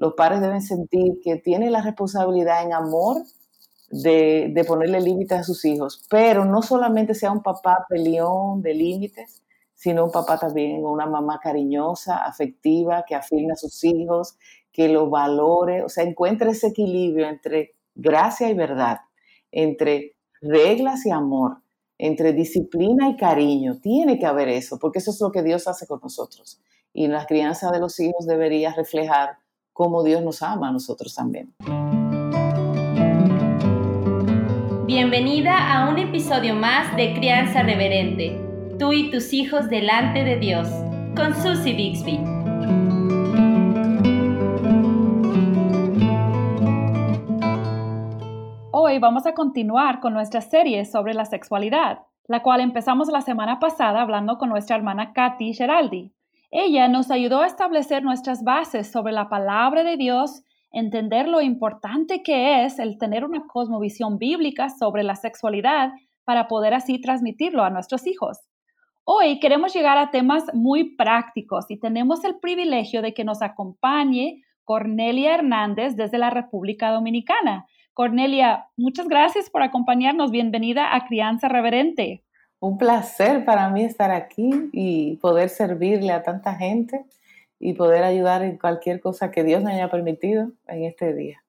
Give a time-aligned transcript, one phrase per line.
[0.00, 3.18] los padres deben sentir que tienen la responsabilidad en amor
[3.90, 9.42] de, ponerle límites a sus hijos, pero no solamente sea un papá peleón de límites,
[9.74, 14.38] sino un papá también, una mamá cariñosa, afectiva, que afirme a sus hijos,
[14.72, 19.00] que lo valore, o sea, encuentre ese equilibrio entre gracia y verdad,
[19.52, 21.58] entre reglas y amor,
[21.98, 23.80] entre disciplina y cariño.
[23.82, 26.58] Tiene que haber eso, porque eso es lo que Dios hace con nosotros.
[26.94, 29.36] Y la crianza de los hijos debería reflejar
[29.72, 31.54] cómo Dios nos ama a nosotros también.
[34.86, 38.40] Bienvenida a un episodio más de Crianza Reverente,
[38.78, 40.68] tú y tus hijos delante de Dios,
[41.16, 42.18] con Susie Bixby.
[48.72, 53.60] Hoy vamos a continuar con nuestra serie sobre la sexualidad, la cual empezamos la semana
[53.60, 56.12] pasada hablando con nuestra hermana Katy Geraldi.
[56.52, 62.22] Ella nos ayudó a establecer nuestras bases sobre la palabra de Dios, entender lo importante
[62.24, 65.92] que es el tener una cosmovisión bíblica sobre la sexualidad
[66.24, 68.38] para poder así transmitirlo a nuestros hijos.
[69.04, 74.42] Hoy queremos llegar a temas muy prácticos y tenemos el privilegio de que nos acompañe
[74.64, 77.66] Cornelia Hernández desde la República Dominicana.
[77.92, 80.30] Cornelia, muchas gracias por acompañarnos.
[80.30, 82.24] Bienvenida a Crianza Reverente.
[82.60, 87.04] Un placer para mí estar aquí y poder servirle a tanta gente
[87.58, 91.42] y poder ayudar en cualquier cosa que Dios me haya permitido en este día.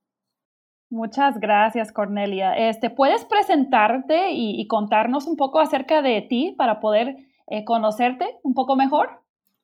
[0.89, 2.53] Muchas gracias, Cornelia.
[2.53, 7.15] Este, ¿Puedes presentarte y, contarnos un poco acerca de ti para poder
[7.47, 9.21] eh, conocerte un poco mejor?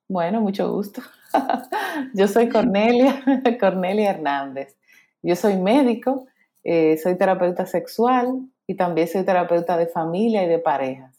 [0.07, 1.01] Bueno, mucho gusto.
[2.13, 3.21] Yo soy Cornelia,
[3.59, 4.77] Cornelia Hernández.
[5.21, 6.27] Yo soy médico
[6.69, 11.16] eh, soy terapeuta sexual y también soy terapeuta de familia y de parejas.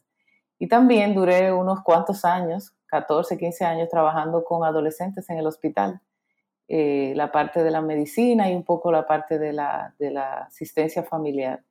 [0.59, 6.01] Y también duré unos cuantos años, 14, 15 años, trabajando con adolescentes en el hospital.
[6.69, 9.95] Eh, la parte de la medicina y un poco la parte de la,
[10.47, 11.65] asistencia familiar.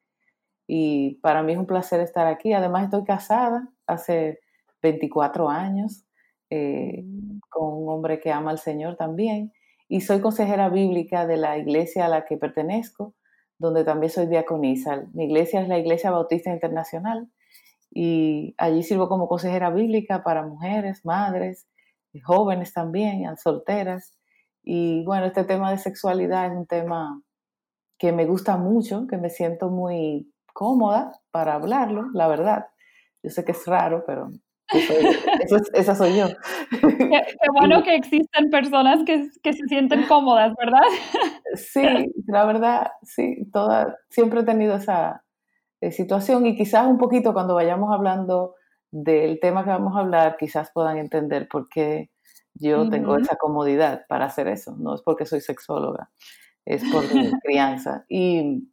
[0.65, 2.53] Y para mí es un placer estar aquí.
[2.53, 4.39] Además estoy casada hace
[4.81, 6.05] 24 años
[6.49, 7.03] eh,
[7.49, 9.53] con un hombre que ama al Señor también.
[9.87, 13.13] Y soy consejera bíblica de la iglesia a la que pertenezco
[13.59, 15.05] donde también soy diaconisa.
[15.13, 17.27] Mi iglesia es la Iglesia Bautista Internacional
[17.99, 21.67] y allí sirvo como consejera bíblica para mujeres, madres,
[22.23, 24.15] jóvenes también, solteras.
[24.63, 27.19] Y bueno, este tema de sexualidad es un tema
[27.97, 32.67] que me gusta mucho, que me siento muy cómoda para hablarlo, la verdad.
[33.23, 34.29] Yo sé que es raro, pero
[35.73, 36.27] esa soy yo.
[36.79, 40.83] Qué, bueno que existen personas que, se sienten cómodas, ¿verdad?
[41.55, 45.23] Sí, la verdad, sí, toda, siempre he tenido esa
[45.81, 48.55] eh, situación y quizás un poquito cuando vayamos hablando
[48.91, 52.09] del tema que vamos a hablar, quizás puedan entender por qué
[52.53, 54.75] yo tengo esa comodidad para hacer eso.
[54.77, 56.09] No es porque soy sexóloga,
[56.65, 58.05] es por mi crianza.
[58.09, 58.71] Y,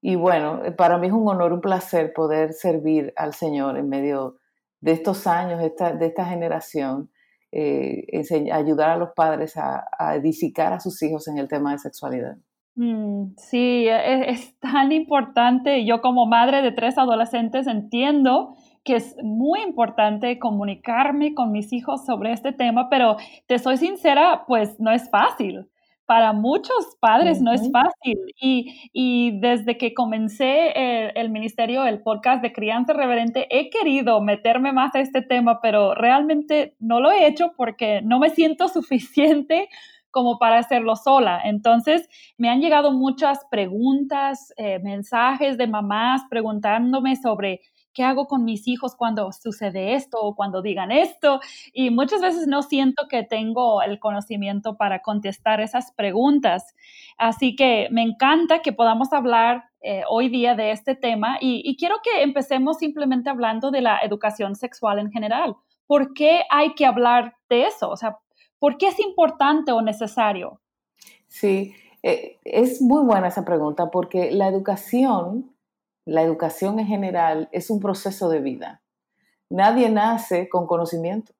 [0.00, 4.36] y bueno, para mí es un honor, un placer poder servir al Señor en medio
[4.80, 7.10] de estos años, de esta generación,
[7.56, 8.04] eh,
[8.52, 9.86] ayudar a los padres a,
[10.16, 12.36] edificar a sus hijos en el tema de sexualidad.
[12.76, 15.84] Mm, sí, e, es, tan importante.
[15.84, 22.04] Yo como madre de tres adolescentes entiendo que es muy importante comunicarme con mis hijos
[22.04, 25.70] sobre este tema, pero te soy sincera, pues no es fácil
[26.06, 28.18] para muchos padres no es fácil.
[28.36, 30.72] Y, desde que comencé
[31.14, 35.94] el, ministerio, el podcast de Crianza Reverente, he querido meterme más a este tema, pero
[35.94, 39.68] realmente no lo he hecho porque no me siento suficiente
[40.14, 41.40] como para hacerlo sola.
[41.44, 42.08] Entonces,
[42.38, 48.68] me han llegado muchas preguntas, eh, mensajes de mamás preguntándome sobre ¿qué hago con mis
[48.68, 51.40] hijos cuando sucede esto o cuando digan esto?
[51.72, 56.76] Y muchas veces no siento que tengo el conocimiento para contestar esas preguntas.
[57.18, 61.96] Así que me encanta que podamos hablar eh, hoy día de este tema y, quiero
[62.04, 65.56] que empecemos simplemente hablando de la educación sexual en general.
[65.88, 67.90] ¿Por qué hay que hablar de eso?
[67.90, 68.16] O sea,
[68.58, 70.60] ¿por qué es importante o necesario?
[71.28, 75.54] Sí, eh, es muy buena esa pregunta porque la educación
[76.06, 78.82] la educación en general es un proceso de vida.
[79.50, 81.32] Nadie nace con conocimiento.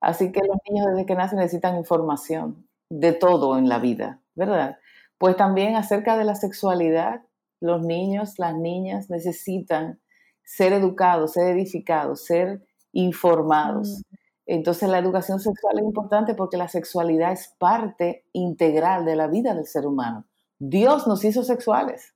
[0.00, 4.78] Así que los niños desde que nacen necesitan información de todo en la vida, ¿verdad?
[5.18, 7.22] Pues también acerca de la sexualidad,
[7.60, 10.00] los niños, las niñas necesitan
[10.42, 14.02] ser educados, ser edificados, ser informados.
[14.50, 14.54] Mm.
[14.54, 19.54] Entonces la educación sexual es importante porque la sexualidad es parte integral de la vida
[19.54, 20.26] del ser humano.
[20.58, 22.14] Dios nos hizo sexuales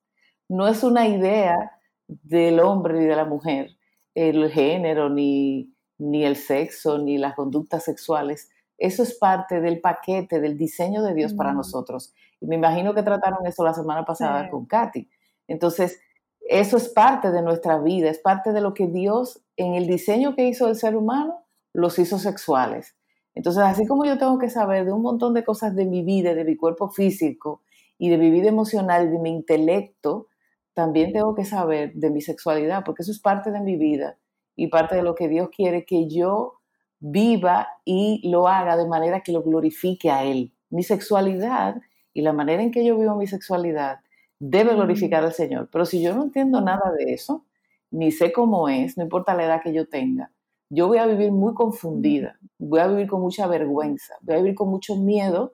[0.48, 1.72] no es una idea
[2.06, 3.76] del hombre ni de la mujer,
[4.14, 8.50] el género, ni, ni el sexo, ni las conductas sexuales.
[8.76, 12.12] eso es parte del paquete, del diseño de Dios para nosotros.
[12.40, 15.08] Y me imagino que trataron eso la semana pasada con Katy.
[15.46, 16.00] Entonces,
[16.40, 20.34] eso es parte de nuestra vida, es parte de lo que Dios en el diseño
[20.34, 21.43] que hizo del ser humano,
[21.74, 22.96] los hizo sexuales.
[23.34, 26.34] Entonces, así como yo tengo que saber de un montón de cosas de mi vida,
[26.34, 27.62] de mi cuerpo físico
[27.98, 30.28] y de mi vida emocional y de mi intelecto,
[30.72, 34.18] también tengo que saber de mi sexualidad, porque eso es parte de mi vida
[34.56, 36.60] y parte de lo que Dios quiere que yo
[37.00, 40.52] viva y lo haga de manera que lo glorifique a Él.
[40.70, 41.76] Mi sexualidad
[42.12, 43.98] y la manera en que yo vivo mi sexualidad
[44.38, 45.68] debe glorificar al Señor.
[45.72, 47.44] Pero si yo no entiendo nada de eso,
[47.90, 50.32] ni sé cómo es, no importa la edad que yo tenga,
[50.70, 54.54] yo voy a vivir muy confundida, voy a vivir con mucha vergüenza, voy a vivir
[54.54, 55.52] con mucho miedo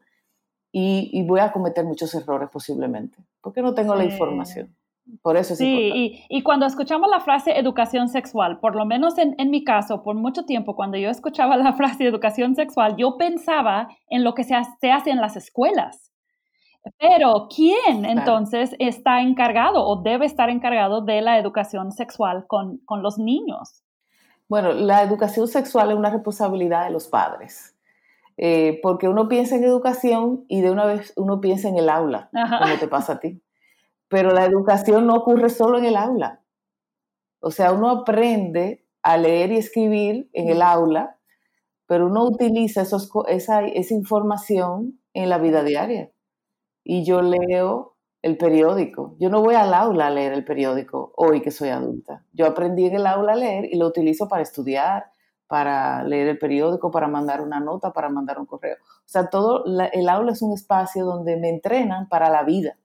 [0.73, 4.75] y, voy a cometer muchos errores posiblemente, porque no tengo la información.
[5.23, 9.51] Por eso sí, y, cuando escuchamos la frase educación sexual, por lo menos en, en,
[9.51, 14.23] mi caso, por mucho tiempo, cuando yo escuchaba la frase educación sexual, yo pensaba en
[14.23, 16.12] lo que se, se hace en las escuelas.
[16.99, 23.03] Pero, ¿quién entonces está encargado o debe estar encargado de la educación sexual con, con
[23.03, 23.83] los niños?
[24.50, 27.76] Bueno, la educación sexual es una responsabilidad de los padres.
[28.37, 32.31] Eh, porque uno piensa en educación y de una vez uno piensa en el aula,
[32.32, 33.41] como te pasa a ti.
[34.08, 36.43] Pero la educación no ocurre solo en el aula.
[37.38, 41.17] O sea, uno aprende a leer y escribir en el aula,
[41.87, 46.11] pero uno utiliza esos, esa, esa información en la vida diaria.
[46.82, 47.89] Y yo leo
[48.22, 49.17] el periódico.
[49.19, 52.25] Yo no voy al aula a leer el periódico hoy que soy adulta.
[52.32, 55.06] Yo aprendí en el aula a leer y lo utilizo para estudiar,
[55.46, 58.76] para leer el periódico, para mandar una nota, para mandar un correo.
[58.76, 62.76] O sea, todo el aula es un espacio donde me entrenan para la vida.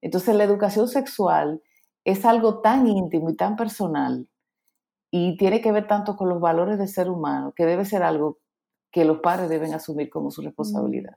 [0.00, 1.62] Entonces, la educación sexual
[2.04, 4.28] es algo tan íntimo y tan personal
[5.10, 8.38] y tiene que ver tanto con los valores del ser humano que debe ser algo
[8.90, 11.16] que los padres deben asumir como su responsabilidad.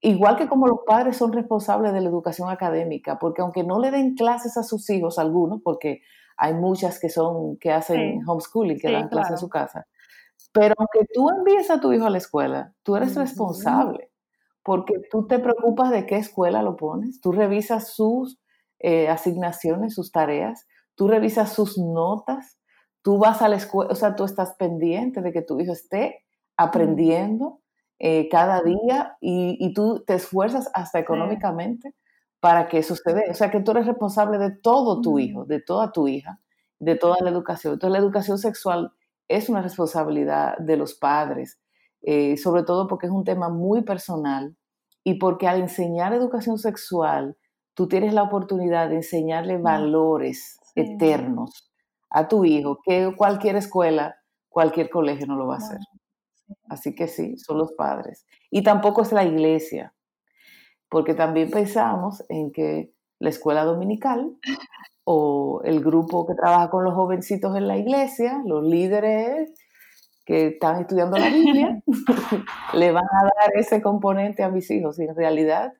[0.00, 3.90] Igual que como los padres son responsables de la educación académica, porque aunque no le
[3.90, 6.02] den clases a sus hijos, algunos, porque
[6.36, 9.88] hay muchas que son, que hacen homeschooling, que dan clases en su casa,
[10.52, 14.10] pero aunque tú envíes a tu hijo a la escuela, tú eres responsable,
[14.62, 18.38] porque tú te preocupas de qué escuela lo pones, tú revisas sus
[18.78, 22.60] eh, asignaciones, sus tareas, tú revisas sus notas,
[23.02, 26.24] tú vas a la escuela, o sea, tú estás pendiente de que tu hijo esté
[26.56, 27.60] aprendiendo
[28.00, 31.94] eh, cada día y, tú te esfuerzas hasta económicamente
[32.40, 33.22] para que suceda.
[33.30, 36.40] O sea, que tú eres responsable de todo tu hijo, de toda tu hija,
[36.78, 37.74] de toda la educación.
[37.74, 38.92] Entonces, la educación sexual
[39.26, 41.60] es una responsabilidad de los padres,
[42.02, 44.56] eh, sobre todo porque es un tema muy personal
[45.02, 47.36] y porque al enseñar educación sexual,
[47.74, 51.70] tú tienes la oportunidad de enseñarle valores eternos
[52.10, 54.16] a tu hijo, que cualquier escuela,
[54.48, 55.78] cualquier colegio no lo va a hacer.
[56.68, 58.26] Así que sí, son los padres.
[58.50, 59.94] Y tampoco es la iglesia,
[60.88, 64.36] porque también pensamos en que la escuela dominical
[65.04, 69.52] o el grupo que trabaja con los jovencitos en la iglesia, los líderes
[70.24, 71.82] que están estudiando la Biblia,
[72.74, 74.98] le van a dar ese componente a mis hijos.
[74.98, 75.72] Y en realidad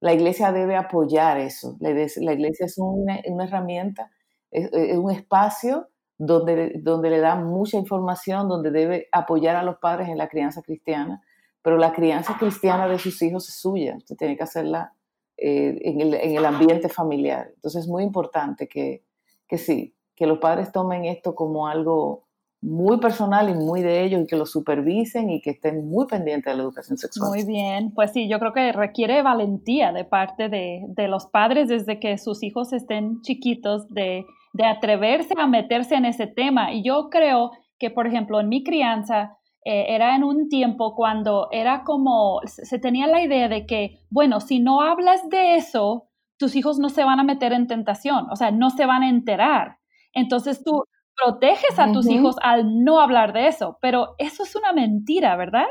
[0.00, 1.76] la iglesia debe apoyar eso.
[1.80, 4.10] La iglesia, es una, herramienta,
[4.50, 5.88] es, un espacio
[6.18, 10.62] donde, donde le da mucha información, donde debe apoyar a los padres en la crianza
[10.62, 11.22] cristiana,
[11.62, 14.92] pero la crianza cristiana de sus hijos es suya, usted tiene que hacerla
[15.36, 17.52] eh, en, el, en, el, ambiente familiar.
[17.54, 19.04] Entonces es muy importante que,
[19.46, 22.26] que sí, que los padres tomen esto como algo
[22.60, 26.52] muy personal y muy de ellos y que lo supervisen y que estén muy pendientes
[26.52, 27.30] de la educación sexual.
[27.30, 31.68] Muy bien, pues sí, yo creo que requiere valentía de parte de, de los padres
[31.68, 36.72] desde que sus hijos estén chiquitos de de atreverse a meterse en ese tema.
[36.72, 41.48] Y yo creo que, por ejemplo, en mi crianza, eh, era en un tiempo cuando
[41.50, 46.56] era como, se tenía la idea de que, bueno, si no hablas de eso, tus
[46.56, 49.78] hijos no se van a meter en tentación, o sea, no se van a enterar.
[50.14, 50.84] Entonces tú
[51.16, 55.66] proteges a tus hijos al no hablar de eso, pero eso es una mentira, ¿verdad?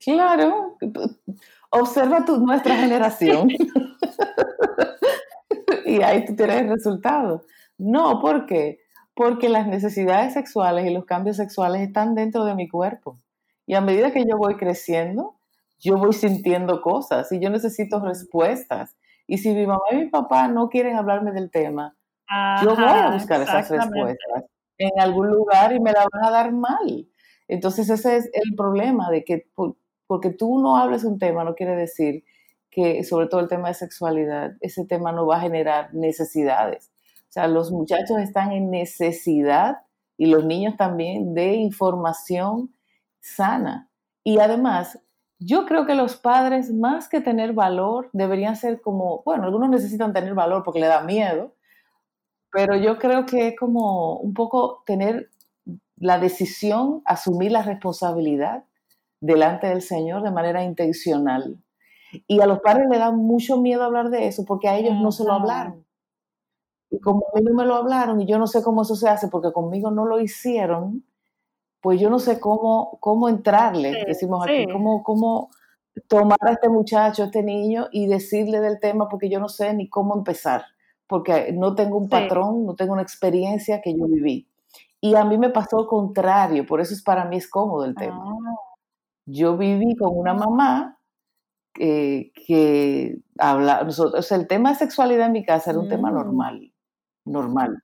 [0.00, 0.76] Claro.
[1.70, 3.48] Observa tu, nuestra generación.
[5.84, 7.44] y ahí tú tienes el resultado.
[7.78, 8.80] No, ¿por qué?
[9.14, 13.18] Porque las necesidades sexuales y los cambios sexuales están dentro de mi cuerpo.
[13.66, 15.38] Y a medida que yo voy creciendo,
[15.78, 18.96] yo voy sintiendo cosas y yo necesito respuestas.
[19.26, 21.96] Y si mi mamá y mi papá no quieren hablarme del tema,
[22.62, 24.44] yo voy a buscar esas respuestas
[24.78, 27.08] en algún lugar y me la van a dar mal.
[27.48, 29.50] Entonces ese es el problema de que
[30.06, 32.24] porque tú no hables un tema no quiere decir
[32.70, 36.87] que sobre todo el tema de sexualidad, ese tema no va a generar necesidades.
[37.28, 39.82] O sea, los muchachos están en necesidad
[40.16, 42.74] y los niños también de información
[43.20, 43.90] sana.
[44.24, 44.98] Y además,
[45.38, 50.12] yo creo que los padres, más que tener valor, deberían ser como, bueno, algunos necesitan
[50.12, 51.54] tener valor porque le da miedo,
[52.50, 55.30] pero yo creo que es como un poco tener
[55.96, 58.64] la decisión, asumir la responsabilidad
[59.20, 61.58] delante del Señor de manera intencional.
[62.26, 65.12] Y a los padres le da mucho miedo hablar de eso porque a ellos no
[65.12, 65.84] se lo hablaron.
[66.90, 69.08] Y como a mí no me lo hablaron y yo no sé cómo eso se
[69.08, 71.04] hace porque conmigo no lo hicieron,
[71.80, 75.50] pues yo no sé cómo, cómo entrarle, decimos aquí, cómo, cómo
[76.06, 79.74] tomar a este muchacho, a este niño y decirle del tema porque yo no sé
[79.74, 80.64] ni cómo empezar,
[81.06, 84.48] porque no tengo un patrón, no tengo una experiencia que yo viví.
[85.00, 87.94] Y a mí me pasó lo contrario, por eso es para mí es cómodo el
[87.94, 88.24] tema.
[88.26, 88.54] Ah.
[89.26, 90.98] Yo viví con una mamá
[91.78, 96.14] eh, que habla, nosotros, el tema de sexualidad en mi casa era un tema mm.
[96.14, 96.72] normal,
[97.28, 97.82] normal,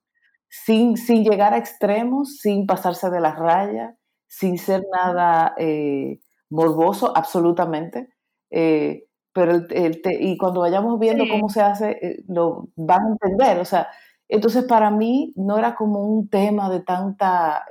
[0.48, 3.96] sin, sin llegar a extremos, sin pasarse de la raya,
[4.26, 6.20] sin ser nada eh,
[6.50, 8.08] morboso, absolutamente.
[8.50, 13.58] Eh, pero el, y cuando vayamos viendo cómo se hace, lo van a entender.
[13.58, 13.88] O sea,
[14.28, 17.64] entonces para mí no era como un tema de tanta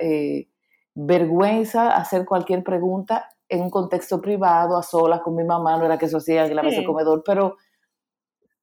[0.94, 5.98] vergüenza hacer cualquier pregunta en un contexto privado, a solas con mi mamá, no era
[5.98, 7.56] que eso hacía en la mesa de comedor, pero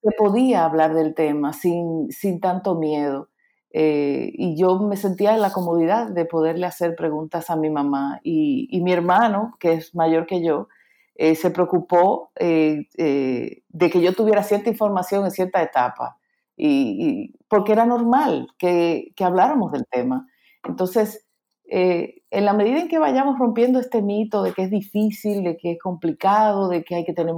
[0.02, 3.30] se podía hablar del tema sin, sin tanto miedo.
[3.74, 8.20] Eh, y yo me sentía en la comodidad de poderle hacer preguntas a mi mamá.
[8.24, 10.68] Y, mi hermano, que es mayor que yo,
[11.16, 16.18] eh, se preocupó eh, de que yo tuviera cierta información en cierta etapa,
[16.58, 20.28] y, porque era normal que, que habláramos del tema.
[20.64, 21.26] Entonces,
[21.66, 25.58] eh, en la medida en que vayamos rompiendo este mito de que es difícil, de
[25.58, 27.36] que es complicado, de que hay que tener,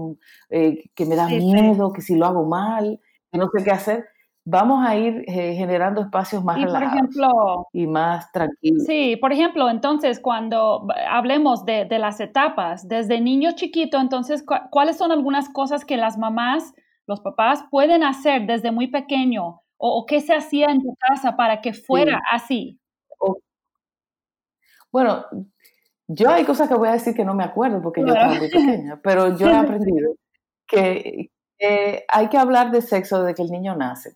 [0.52, 3.00] eh, que me da miedo, que si lo hago mal,
[3.32, 4.06] que no sé qué hacer,
[4.46, 8.84] vamos a ir eh, generando espacios más relajados y más tranquilos.
[8.86, 15.12] Sí, por ejemplo, entonces cuando hablemos de, las etapas, desde niño chiquito, entonces, ¿cuáles son
[15.12, 16.74] algunas cosas que las mamás,
[17.08, 19.62] los papás pueden hacer desde muy pequeño?
[19.78, 22.80] ¿O, qué se hacía en tu casa para que fuera así?
[24.94, 25.26] Bueno,
[26.08, 28.50] yo hay cosas que voy a decir que no me acuerdo porque yo estaba muy
[28.50, 30.14] pequeña, pero yo he aprendido
[30.68, 31.32] que,
[32.08, 34.16] hay que hablar de sexo desde que el niño nace.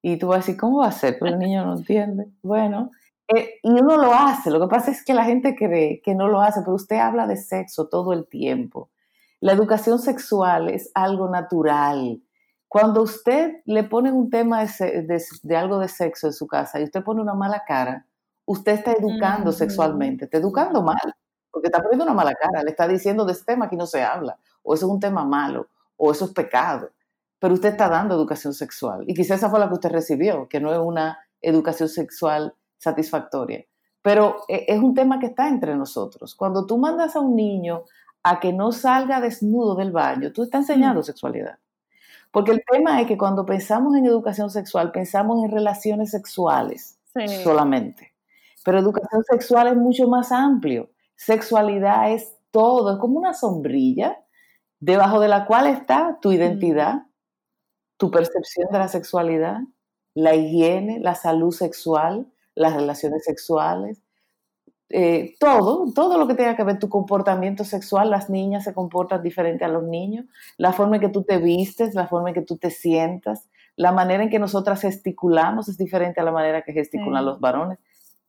[0.00, 1.18] Y tú vas a decir, ¿cómo va a ser?
[1.18, 2.28] Pero el niño no entiende.
[2.40, 2.90] Bueno,
[3.28, 4.50] eh, y uno lo hace.
[4.50, 7.26] Lo que pasa es que la gente cree que no lo hace, pero usted habla
[7.26, 8.90] de sexo todo el tiempo.
[9.40, 12.22] La educación sexual es algo natural.
[12.66, 17.02] Cuando usted le pone un tema de algo de sexo en su casa y usted
[17.02, 18.06] pone una mala cara,
[18.48, 21.14] usted está educando sexualmente, está educando mal,
[21.50, 24.02] porque está poniendo una mala cara, le está diciendo de este tema que no se
[24.02, 26.90] habla, o eso es un tema malo, o eso es pecado,
[27.38, 29.04] pero usted está dando educación sexual.
[29.06, 33.66] Y quizás esa fue la que usted recibió, que no es una educación sexual satisfactoria.
[34.00, 36.34] Pero e, es un tema que está entre nosotros.
[36.34, 37.84] Cuando tú mandas a un niño
[38.22, 41.58] a que no salga desnudo del baño, tú estás enseñando sexualidad.
[42.30, 46.98] Porque el tema es que cuando pensamos en educación sexual, pensamos en relaciones sexuales
[47.42, 48.17] solamente.
[48.68, 50.90] Pero educación sexual es mucho más amplio.
[51.16, 54.22] Sexualidad es todo, es como una sombrilla
[54.78, 57.06] debajo de la cual está tu identidad,
[57.96, 59.60] tu percepción de la sexualidad,
[60.12, 64.02] la higiene, la salud sexual, las relaciones sexuales,
[64.90, 69.22] eh, todo, todo lo que tenga que ver tu comportamiento sexual, las niñas se comportan
[69.22, 70.26] diferente a los niños,
[70.58, 73.92] la forma en que tú te vistes, la forma en que tú te sientas, la
[73.92, 77.78] manera en que nosotras gesticulamos es diferente a la manera que gesticulan los varones.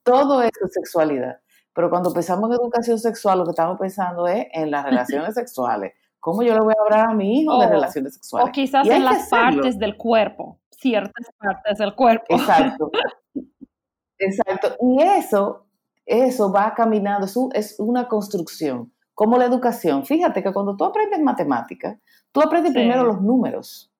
[0.02, 1.40] Todo eso es sexualidad.
[1.74, 5.94] Pero cuando pensamos en educación sexual, lo que estamos pensando es en las relaciones sexuales.
[6.18, 8.48] ¿Cómo yo le voy a hablar a mi hijo de relaciones sexuales?
[8.48, 12.26] O quizás en las partes del cuerpo, ciertas partes del cuerpo.
[12.28, 12.90] Exacto.
[14.18, 14.76] Exacto.
[14.82, 15.66] Y eso,
[16.04, 20.04] eso va caminando, es una construcción, como la educación.
[20.04, 21.98] Fíjate que cuando tú aprendes matemáticas,
[22.32, 23.90] tú aprendes primero los números,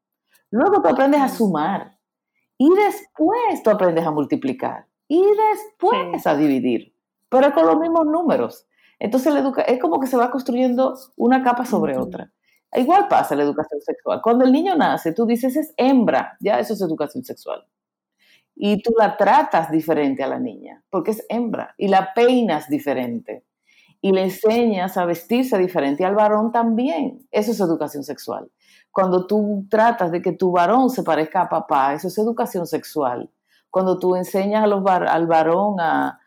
[0.51, 1.97] luego tú aprendes a sumar
[2.59, 6.95] y después tú aprendes a multiplicar y después a dividir,
[7.29, 8.69] pero con los mismos números.
[9.01, 12.33] Entonces la educa es como que se va construyendo una capa sobre otra.
[12.73, 14.21] Igual pasa la educación sexual.
[14.23, 17.67] Cuando el niño nace, tú dices es hembra, ya eso es educación sexual.
[18.55, 23.45] Y tú la tratas diferente a la niña, porque es hembra, y la peinas diferente,
[24.01, 27.27] y le enseñas a vestirse diferente, y al varón también.
[27.33, 28.49] Eso es educación sexual.
[28.93, 33.29] Cuando tú tratas de que tu varón se parezca a papá, eso es educación sexual
[33.71, 36.19] cuando tú enseñas al varón a,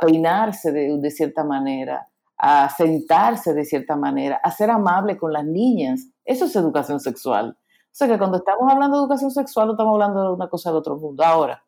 [0.00, 6.08] peinarse de, cierta manera, a sentarse de cierta manera, a ser amable con las niñas,
[6.24, 7.56] eso es educación sexual.
[7.58, 10.70] O sea que cuando estamos hablando de educación sexual no estamos hablando de una cosa
[10.70, 11.24] del otro mundo.
[11.24, 11.64] Ahora,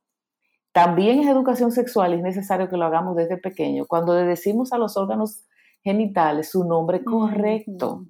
[0.73, 3.87] también es educación sexual y es necesario que lo hagamos desde pequeño.
[3.87, 5.45] Cuando le decimos a los órganos
[5.83, 8.05] genitales su nombre correcto.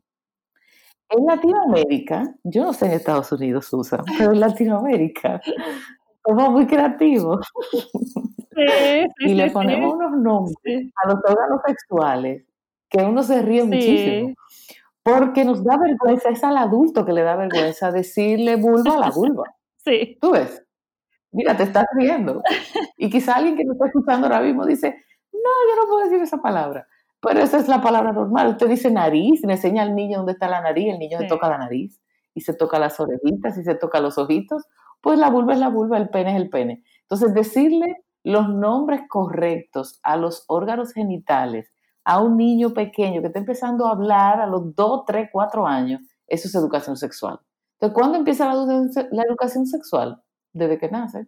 [1.08, 5.40] En Latinoamérica, yo no sé en Estados Unidos, Susan, pero en Latinoamérica
[6.24, 7.46] somos muy creativos.
[9.20, 12.44] y le ponemos unos nombres a los órganos sexuales
[12.88, 14.34] que uno se ríe muchísimo.
[15.02, 19.10] Porque nos da vergüenza, es al adulto que le da vergüenza decirle vulva a la
[19.10, 19.44] vulva.
[19.82, 20.18] Sí.
[20.20, 20.62] ¿Tú ves?
[21.32, 22.42] Mira, te estás riendo.
[22.98, 24.94] Y quizá alguien que nos está escuchando ahora mismo dice,
[25.32, 26.86] no, yo no puedo decir esa palabra.
[27.20, 28.48] Pero esa es la palabra normal.
[28.48, 31.48] Usted dice nariz, le enseña al niño dónde está la nariz, el niño se toca
[31.48, 31.98] la nariz
[32.34, 34.64] y se toca las orejitas y se toca los ojitos.
[35.00, 36.84] Pues la vulva es la vulva, el pene es el pene.
[37.02, 41.72] Entonces, decirle los nombres correctos a los órganos genitales
[42.04, 46.00] a un niño pequeño que está empezando a hablar a los 2, 3, 4 años,
[46.26, 47.40] eso es educación sexual.
[47.74, 50.22] Entonces, ¿cuándo empieza la, educación sexual?
[50.52, 51.26] Desde que nace.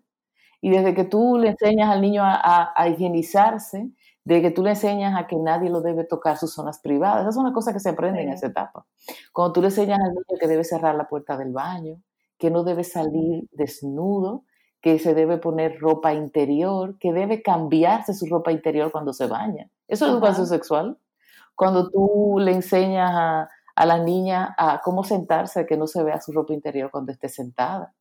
[0.61, 3.91] Y desde que tú le enseñas al niño a, a higienizarse,
[4.25, 7.23] de que tú le enseñas a que nadie lo debe tocar sus zonas privadas.
[7.23, 8.87] Esas son las cosas que se aprenden en esa etapa.
[9.33, 12.00] Cuando tú le enseñas al niño que debe cerrar la puerta del baño,
[12.43, 14.43] que no debe salir desnudo,
[14.81, 19.71] que se debe poner ropa interior, que debe cambiarse su ropa interior cuando se baña.
[19.87, 20.99] Eso es educación sexual.
[21.55, 23.13] Cuando tú le enseñas
[23.77, 27.29] a, la niña a cómo sentarse, que no se vea su ropa interior cuando esté
[27.29, 27.95] sentada.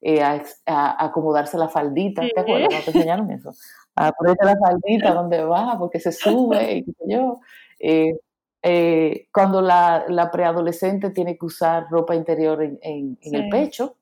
[0.00, 2.72] Eh, a, acomodarse la faldita, ¿te acuerdas?
[2.72, 3.52] ¿No te enseñaron eso?
[3.94, 7.38] a ponerte la faldita donde va, porque se sube, y yo.
[7.78, 8.18] Eh,
[8.68, 13.96] eh, cuando la, la, preadolescente tiene que usar ropa interior en, el pecho,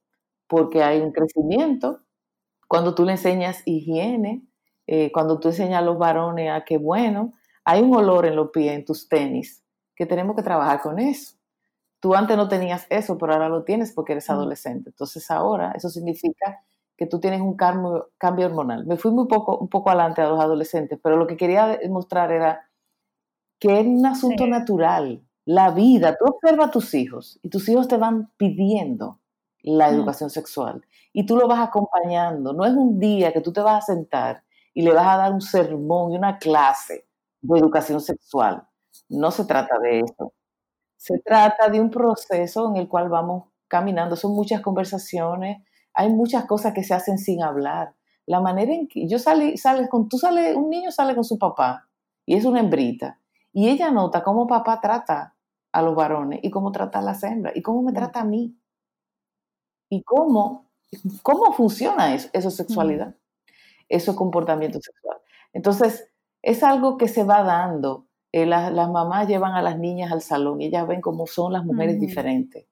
[0.46, 2.00] porque hay un crecimiento,
[2.66, 4.42] cuando tú le enseñas higiene,
[4.86, 8.52] eh, cuando tú enseñas a los varones a que, bueno, hay un olor en los
[8.52, 9.62] pies, en tus tenis,
[9.94, 11.36] que tenemos que trabajar con eso.
[12.00, 14.88] Tú antes no tenías eso, pero ahora lo tienes porque eres adolescente.
[14.88, 16.64] Entonces ahora eso significa
[16.96, 18.86] que tú tienes un cambio, cambio hormonal.
[18.86, 22.32] Me fui muy poco, un poco adelante a los adolescentes, pero lo que quería mostrar
[22.32, 22.66] era
[23.64, 25.22] que es un asunto natural.
[25.46, 29.20] La vida, tú observas a tus hijos y tus hijos te van pidiendo
[29.62, 32.52] la educación sexual y tú lo vas acompañando.
[32.52, 35.32] No es un día que tú te vas a sentar y le vas a dar
[35.32, 37.06] un sermón y una clase
[37.40, 38.68] de educación sexual.
[39.08, 40.34] No se trata de eso.
[40.98, 44.14] Se trata de un proceso en el cual vamos caminando.
[44.14, 45.62] Son muchas conversaciones,
[45.94, 47.94] hay muchas cosas que se hacen sin hablar.
[48.26, 51.38] La manera en que yo salí, sales con, tú sales, un niño sale con su
[51.38, 51.88] papá
[52.26, 53.20] y es una hembrita
[53.54, 55.34] y ella nota cómo papá trata
[55.72, 58.54] a los varones y cómo trata a las hembras y cómo me trata a mí
[59.88, 60.70] y cómo,
[61.22, 63.52] cómo funciona eso, eso es sexualidad, mm.
[63.88, 65.16] eso es comportamiento sexual.
[65.54, 66.10] Entonces,
[66.42, 68.08] es algo que se va dando.
[68.32, 71.64] Eh, las, mamás llevan a las niñas al salón y ellas ven cómo son las
[71.64, 72.66] mujeres diferentes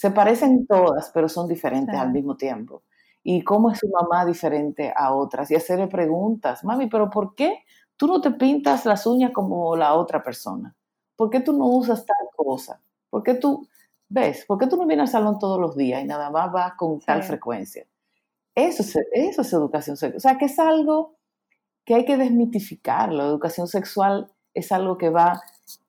[0.00, 2.84] se parecen todas, pero son diferentes al mismo tiempo.
[3.22, 5.50] Y cómo es su mamá diferente a otras.
[5.50, 7.64] Y hacerle preguntas, mami, pero ¿por qué
[8.00, 10.74] tú no te pintas las uñas como la otra persona?
[11.16, 12.80] ¿Por qué tú no usas tal cosa?
[13.10, 13.68] ¿Por qué tú,
[14.08, 16.72] ves, por qué tú no vienes al salón todos los días y nada más vas
[16.78, 17.86] con tal frecuencia?
[18.54, 20.16] Eso es, eso es educación sexual.
[20.16, 21.18] O sea, que es algo
[21.84, 23.12] que hay que desmitificar.
[23.12, 25.38] La educación sexual es algo que va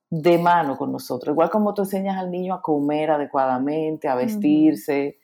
[0.09, 1.31] de mano con nosotros.
[1.31, 5.17] Igual como tú enseñas al niño a comer adecuadamente, a vestirse,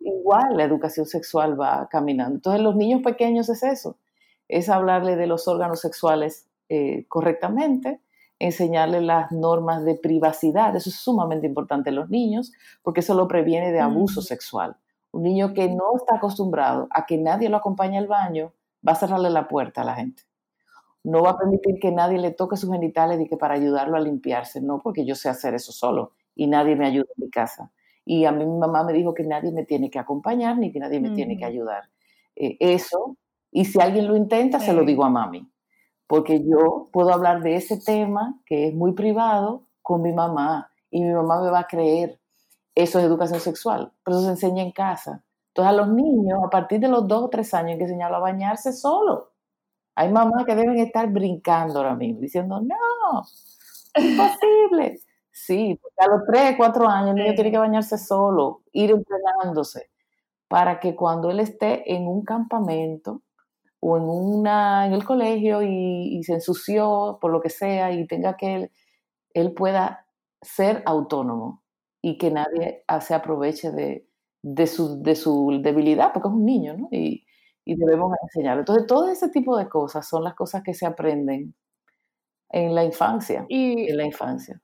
[0.00, 2.34] igual la educación sexual va caminando.
[2.34, 3.96] Entonces los niños pequeños es eso,
[4.48, 8.00] es hablarle de los órganos sexuales eh, correctamente,
[8.38, 12.52] enseñarle las normas de privacidad, eso es sumamente importante en los niños,
[12.82, 14.76] porque eso lo previene de abuso sexual.
[15.12, 18.52] Un niño que no está acostumbrado a que nadie lo acompañe al baño,
[18.86, 20.24] va a cerrarle la puerta a la gente
[21.04, 24.00] no va a permitir que nadie le toque sus genitales y que para ayudarlo a
[24.00, 27.70] limpiarse, no, porque yo sé hacer eso solo y nadie me ayuda en mi casa.
[28.06, 30.78] Y a mí mi mamá me dijo que nadie me tiene que acompañar ni que
[30.78, 31.84] nadie me tiene que ayudar.
[32.36, 33.16] Eh, eso,
[33.54, 35.50] y si alguien lo intenta, se lo digo a mami,
[36.06, 41.02] porque yo puedo hablar de ese tema que es muy privado con mi mamá y
[41.02, 42.20] mi mamá me va a creer.
[42.74, 45.24] Eso es educación sexual, pero eso se enseña en casa.
[45.48, 48.18] Entonces a los niños, a partir de los dos o tres años, hay que enseñarlo
[48.18, 49.34] a bañarse solo
[49.96, 53.22] hay mamás que deben estar brincando ahora mismo, diciendo, no,
[53.94, 55.00] es imposible.
[55.36, 59.90] Sí, porque a los 3, 4 años el niño tiene que bañarse solo, ir entrenándose,
[60.46, 63.22] para que cuando él esté en un campamento
[63.86, 68.34] o en, una, en el colegio y, se ensució por lo que sea y tenga
[68.34, 68.70] que él,
[69.34, 70.06] él pueda
[70.40, 71.62] ser autónomo
[72.00, 74.08] y que nadie se aproveche de,
[74.42, 76.88] de, su, de su debilidad, porque es un niño, ¿no?
[76.92, 77.26] Y,
[77.66, 78.58] y debemos enseñar.
[78.58, 81.54] Entonces, todo ese tipo de cosas son las cosas que se aprenden
[82.48, 83.44] en la infancia.
[83.50, 84.62] Y, en la infancia.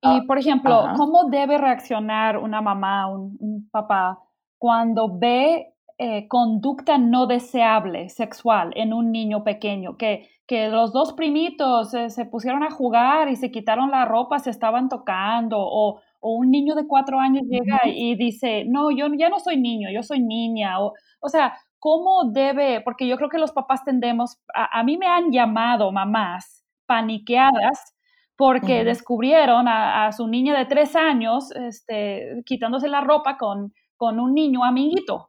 [0.00, 4.22] Y, ah, por ejemplo, ¿cómo debe reaccionar una mamá, un, un, papá,
[4.56, 11.12] cuando ve eh, conducta no deseable sexual en un niño pequeño, que, que los dos
[11.12, 16.32] primitos se pusieron a jugar y se quitaron la ropa, se estaban tocando, o, o
[16.32, 20.02] un niño de cuatro años llega y dice, no, yo ya no soy niño, yo
[20.02, 22.80] soy niña, o, o sea, ¿cómo debe?
[22.80, 27.94] Porque yo creo que los papás tendemos, a, mí me han llamado mamás paniqueadas
[28.36, 34.34] porque descubrieron a, su niña de tres años este, quitándose la ropa con, con un
[34.34, 35.27] niño amiguito.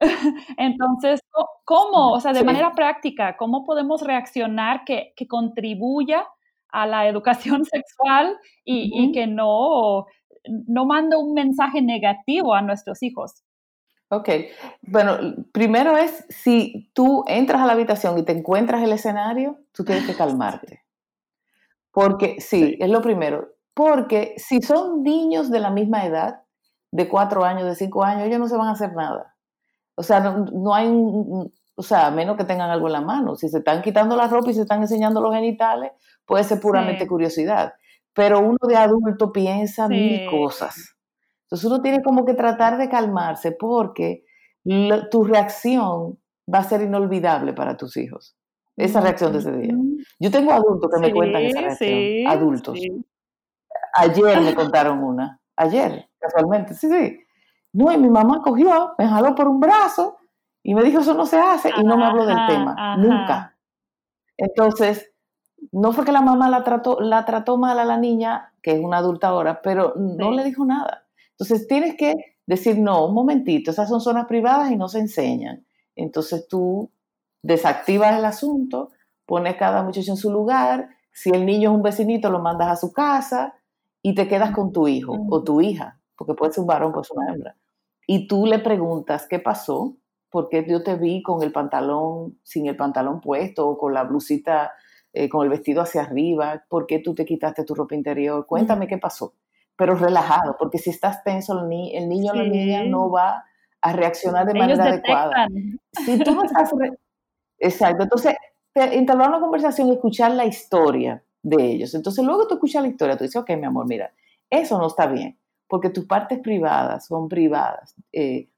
[0.56, 1.20] Entonces,
[1.64, 2.12] ¿cómo?
[2.12, 6.26] O sea, de manera práctica, ¿cómo podemos reaccionar que, que contribuya
[6.70, 10.06] a la educación sexual y, y, que no,
[10.66, 13.42] no manda un mensaje negativo a nuestros hijos?
[14.10, 14.28] Ok,
[14.82, 15.18] bueno,
[15.52, 20.06] primero es si tú entras a la habitación y te encuentras el escenario, tú tienes
[20.06, 20.82] que calmarte.
[21.92, 23.48] Porque, sí, es lo primero.
[23.74, 26.42] Porque si son niños de la misma edad,
[26.90, 29.36] de cuatro años, de cinco años, ellos no se van a hacer nada.
[29.98, 33.34] O sea, no, hay un, o sea, a menos que tengan algo en la mano.
[33.34, 35.90] Si se están quitando la ropa y se están enseñando los genitales,
[36.24, 37.74] puede ser puramente curiosidad.
[38.12, 40.94] Pero uno de adulto piensa mil cosas.
[41.42, 44.24] Entonces uno tiene como que tratar de calmarse porque
[45.10, 46.18] tu reacción
[46.52, 48.36] va a ser inolvidable para tus hijos.
[48.76, 49.74] Esa reacción de ese día.
[50.20, 52.28] Yo tengo adultos que me cuentan esa reacción.
[52.28, 52.78] adultos.
[53.94, 55.40] Ayer me contaron una.
[55.56, 56.74] Ayer, casualmente.
[56.74, 57.18] Sí, sí.
[57.78, 60.16] No, y mi mamá cogió, me jaló por un brazo
[60.64, 62.96] y me dijo, eso no se hace, y no me habló del tema.
[62.96, 63.56] Nunca.
[64.36, 65.12] Entonces,
[65.70, 68.84] no fue que la mamá la trató, la trató mal a la niña, que es
[68.84, 71.06] una adulta ahora, pero no le dijo nada.
[71.30, 75.64] Entonces tienes que decir, no, un momentito, esas son zonas privadas y no se enseñan.
[75.94, 76.90] Entonces tú
[77.42, 78.90] desactivas el asunto,
[79.24, 82.76] pones cada muchacho en su lugar, si el niño es un vecinito lo mandas a
[82.76, 83.54] su casa
[84.02, 87.04] y te quedas con tu hijo o tu hija, porque puede ser un varón, puede
[87.04, 87.56] ser una hembra.
[88.08, 89.96] Y tú le preguntas, ¿qué pasó?
[90.30, 94.72] Porque yo te vi con el pantalón, sin el pantalón puesto o con la blusita,
[95.12, 98.46] eh, con el vestido hacia arriba, ¿por qué tú te quitaste tu ropa interior?
[98.46, 99.34] Cuéntame qué pasó
[99.78, 103.44] pero relajado, porque si estás tenso, el, niño o la niña no va
[103.80, 105.46] a reaccionar de manera adecuada.
[106.04, 106.72] Si tú no estás...
[107.60, 108.34] Exacto, entonces,
[108.74, 111.94] entablar una conversación y escuchar la historia de ellos.
[111.94, 114.12] Entonces, luego tú escuchas la historia, tú dices, ok, mi amor, mira,
[114.50, 115.38] eso no está bien,
[115.68, 117.94] porque tus partes privadas son privadas.
[118.12, 118.48] Eh,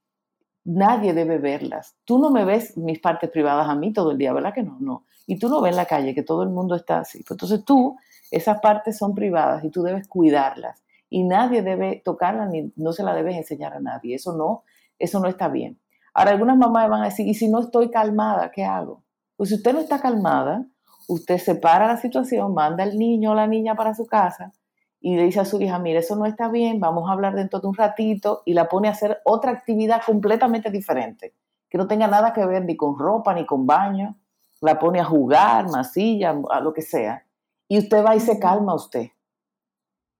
[0.63, 1.95] nadie debe verlas.
[2.05, 4.77] Tú no me ves mis partes privadas a mí todo el día, ¿verdad que no?
[4.79, 5.05] No.
[5.27, 7.23] Y tú no ves en la calle que todo el mundo está así.
[7.29, 7.97] Entonces tú,
[8.31, 13.03] esas partes son privadas y tú debes cuidarlas y nadie debe tocarla ni no se
[13.03, 14.15] la debes enseñar a nadie.
[14.15, 14.63] Eso no,
[14.97, 15.79] eso no está bien.
[16.13, 19.03] Ahora, algunas mamás van a decir, ¿y si no estoy calmada, qué hago?
[19.37, 20.65] Pues si usted no está calmada,
[21.07, 24.53] usted separa la situación, manda al niño o la niña para su casa
[25.01, 27.59] y le dice a su hija, mire, eso no está bien, vamos a hablar dentro
[27.59, 31.33] de un ratito y la pone a hacer otra actividad completamente diferente,
[31.69, 34.15] que no tenga nada que ver ni con ropa ni con baño,
[34.61, 37.25] la pone a jugar, masilla, a lo que sea,
[37.67, 39.09] y usted va y se calma usted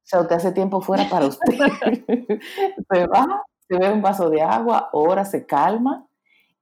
[0.03, 1.53] o sea, usted hace tiempo fuera para usted.
[2.91, 6.07] se va, se ve un vaso de agua, ora, se calma.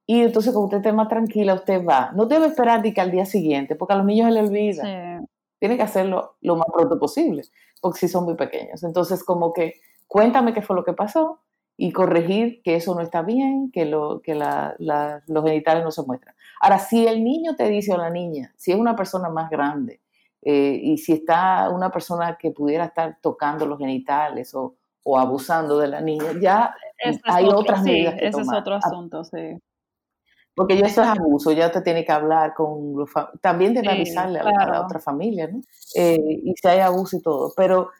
[0.05, 2.11] Y entonces, cuando usted esté más tranquila, usted va.
[2.13, 5.21] No debe esperar que al día siguiente, porque a los niños se les olvida.
[5.59, 7.43] Tiene que hacerlo lo más pronto posible,
[7.81, 8.83] porque si son muy pequeños.
[8.83, 9.75] Entonces, como que
[10.07, 11.39] cuéntame qué fue lo que pasó
[11.77, 16.35] y corregir que eso no está bien, que, lo, que los genitales no se muestran.
[16.59, 20.01] Ahora, si el niño te dice o la niña, si es una persona más grande,
[20.41, 24.75] eh, y si está una persona que pudiera estar tocando los genitales o,
[25.17, 26.75] abusando de la niña, ya
[27.23, 29.57] hay otras medidas que ese es otro ah, asunto, sí.
[30.59, 34.39] Porque ya eso es abuso, ya te tiene que hablar con los también debe avisarle
[34.39, 35.61] a, la, otra familia, ¿no?
[35.95, 37.91] Eh, y si hay abuso y todo, pero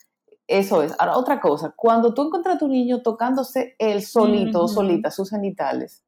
[0.46, 0.94] eso es.
[1.00, 5.30] Ahora, otra cosa, cuando tú encuentras a tu niño tocándose él solito o solita sus
[5.30, 6.04] genitales,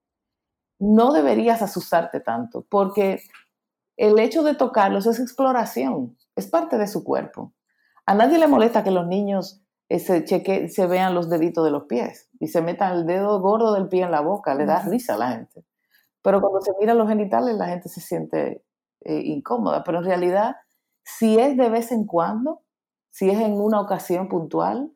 [0.77, 3.21] no deberías asustarte tanto, porque
[3.95, 7.53] el hecho de tocarlos es exploración es parte de su cuerpo.
[8.05, 11.71] A nadie le molesta que los niños eh, se, cheque, se vean los deditos de
[11.71, 14.81] los pies y se metan el dedo gordo del pie en la boca, le da
[14.81, 15.63] risa a la gente.
[16.21, 18.63] Pero cuando se miran los genitales, la gente se siente
[19.01, 19.83] eh, incómoda.
[19.83, 20.55] Pero en realidad,
[21.03, 22.61] si es de vez en cuando,
[23.09, 24.91] si es en una ocasión puntual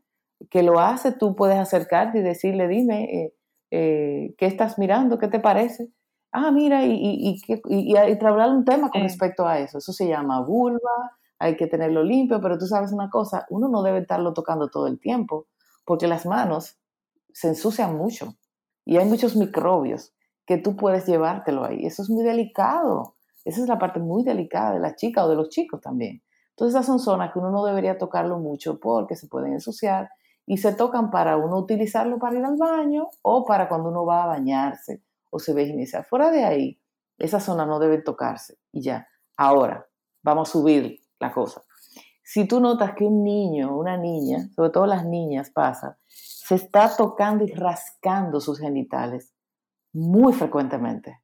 [0.50, 3.34] que lo hace, tú puedes acercarte y decirle, dime,
[3.72, 5.18] eh, ¿qué estás mirando?
[5.18, 5.90] ¿Qué te parece?
[6.32, 9.78] Ah, mira, y, y, y, y, un tema con respecto a eso.
[9.78, 13.84] Eso se llama vulva, hay que tenerlo limpio, pero tú sabes una cosa, uno no
[13.84, 15.48] debe estarlo tocando todo el tiempo,
[15.86, 16.78] porque las manos
[17.34, 18.36] se ensucian mucho
[18.86, 20.15] y hay muchos microbios
[20.46, 21.86] que tú puedes llevártelo ahí.
[21.86, 23.16] Eso es muy delicado.
[23.44, 26.22] Esa es la parte muy delicada de la chica o de los chicos también.
[26.50, 30.10] Entonces esas son zonas que uno no debería tocarlo mucho porque se pueden ensuciar
[30.46, 34.24] y se tocan para uno utilizarlo para ir al baño o para cuando uno va
[34.24, 36.06] a bañarse o se ve inicial.
[36.06, 36.80] Fuera de ahí,
[37.18, 39.08] esa zona no debe tocarse y ya.
[39.38, 39.86] Ahora,
[40.24, 41.62] vamos a subir la cosa.
[42.24, 46.56] Si tú notas que un niño o una niña, sobre todo las niñas pasa, se
[46.56, 49.35] está tocando y rascando sus genitales
[49.96, 51.22] muy frecuentemente,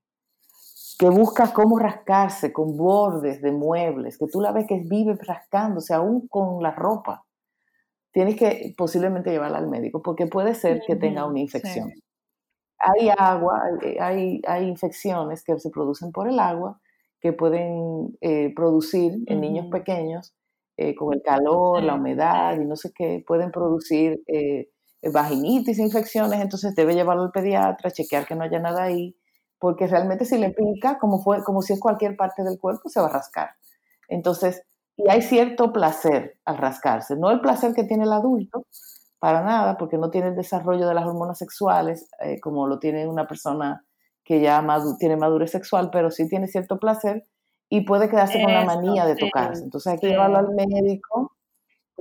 [0.97, 5.93] que busca cómo rascarse con bordes de muebles, que tú la ves que vive rascándose
[5.93, 7.25] aún con la ropa,
[8.11, 11.91] tienes que posiblemente llevarla al médico porque puede ser que tenga una infección.
[12.77, 13.61] Hay agua,
[13.99, 16.79] hay, hay infecciones que se producen por el agua
[17.19, 20.33] que pueden eh, producir en niños pequeños
[20.77, 24.69] eh, con el calor, la humedad y no sé qué, pueden producir eh,
[25.03, 29.15] vaginitis, infecciones, entonces debe llevarlo al pediatra, chequear que no haya nada ahí,
[29.59, 32.99] porque realmente si le pica, como, fue, como si es cualquier parte del cuerpo, se
[32.99, 33.51] va a rascar.
[34.07, 34.63] Entonces,
[34.97, 38.65] y hay cierto placer al rascarse, no el placer que tiene el adulto,
[39.19, 42.09] para nada, porque no tiene el desarrollo de las hormonas sexuales
[42.41, 43.85] como lo tiene una persona
[44.23, 44.65] que ya
[44.97, 47.23] tiene madurez sexual, pero sí tiene cierto placer
[47.69, 49.63] y puede quedarse con la manía de tocarse.
[49.63, 51.33] Entonces hay que llevarlo al médico,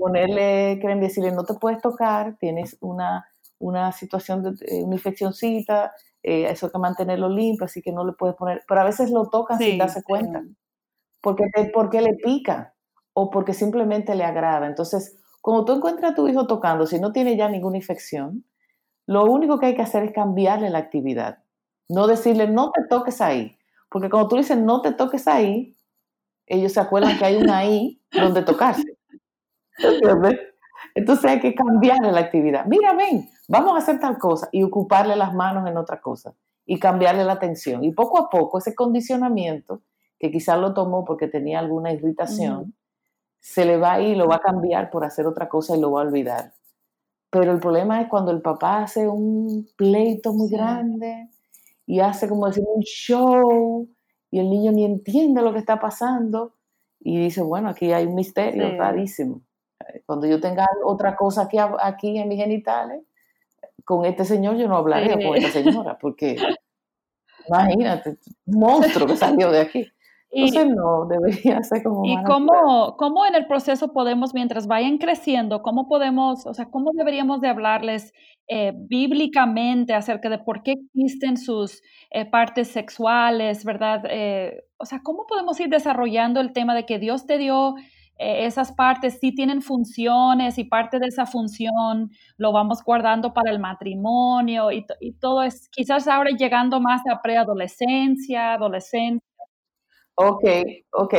[0.01, 3.27] ponerle creen decirle no te puedes tocar, tienes una,
[3.59, 8.05] una situación de eh, una infeccióncita, eh, eso hay que mantenerlo limpio, así que no
[8.05, 10.43] le puedes poner, pero a veces lo tocan sin darse cuenta,
[11.21, 12.75] porque, porque le pica
[13.13, 14.67] o porque simplemente le agrada.
[14.67, 18.45] Entonces, cuando tú encuentras a tu hijo tocando, si no tiene ya ninguna infección,
[19.07, 21.39] lo único que hay que hacer es cambiarle la actividad.
[21.89, 23.57] No decirle, no te toques ahí.
[23.91, 25.77] Porque cuando tú dices, no te toques ahí,
[26.47, 29.00] ellos se acuerdan que hay un ahí donde tocarse.
[30.95, 32.67] Entonces hay que cambiarle la actividad.
[32.67, 36.35] Mira, ven, vamos a hacer tal cosa y ocuparle las manos en otra cosa
[36.67, 37.85] y cambiarle la atención.
[37.85, 39.83] Y poco a poco ese condicionamiento,
[40.19, 42.75] que quizás lo tomó porque tenía alguna irritación,
[43.41, 45.93] se le va a ir, lo va a cambiar por hacer otra cosa y lo
[45.93, 46.53] va a olvidar.
[47.31, 51.31] Pero el problema es cuando el papá hace un pleito muy grande
[51.87, 53.89] y hace como decir un show
[54.31, 56.55] y el niño ni entiende lo que está pasando
[56.99, 59.41] y dice, bueno, aquí hay un misterio rarísimo.
[60.07, 63.03] Cuando yo tenga otra cosa aquí, aquí en mis genitales,
[63.85, 66.37] con este señor yo no hablaré con esta señora, porque
[67.49, 69.87] imagínate, un monstruo que salió de aquí.
[70.33, 72.05] Entonces no, debería ser como...
[72.05, 76.93] ¿Y cómo, cómo, en el proceso podemos, mientras vayan creciendo, cómo podemos, o sea, cómo
[76.95, 78.13] deberíamos de hablarles
[78.47, 84.03] eh, bíblicamente acerca de por qué existen sus eh, partes sexuales, ¿verdad?
[84.09, 87.75] Eh, o sea, ¿cómo podemos ir desarrollando el tema de que Dios te dio
[88.21, 93.59] esas partes, sí tienen funciones y parte de esa función lo vamos guardando para el
[93.59, 99.27] matrimonio y, y todo es quizás ahora llegando más a preadolescencia, adolescencia?
[100.15, 100.45] Ok,
[100.93, 101.15] ok.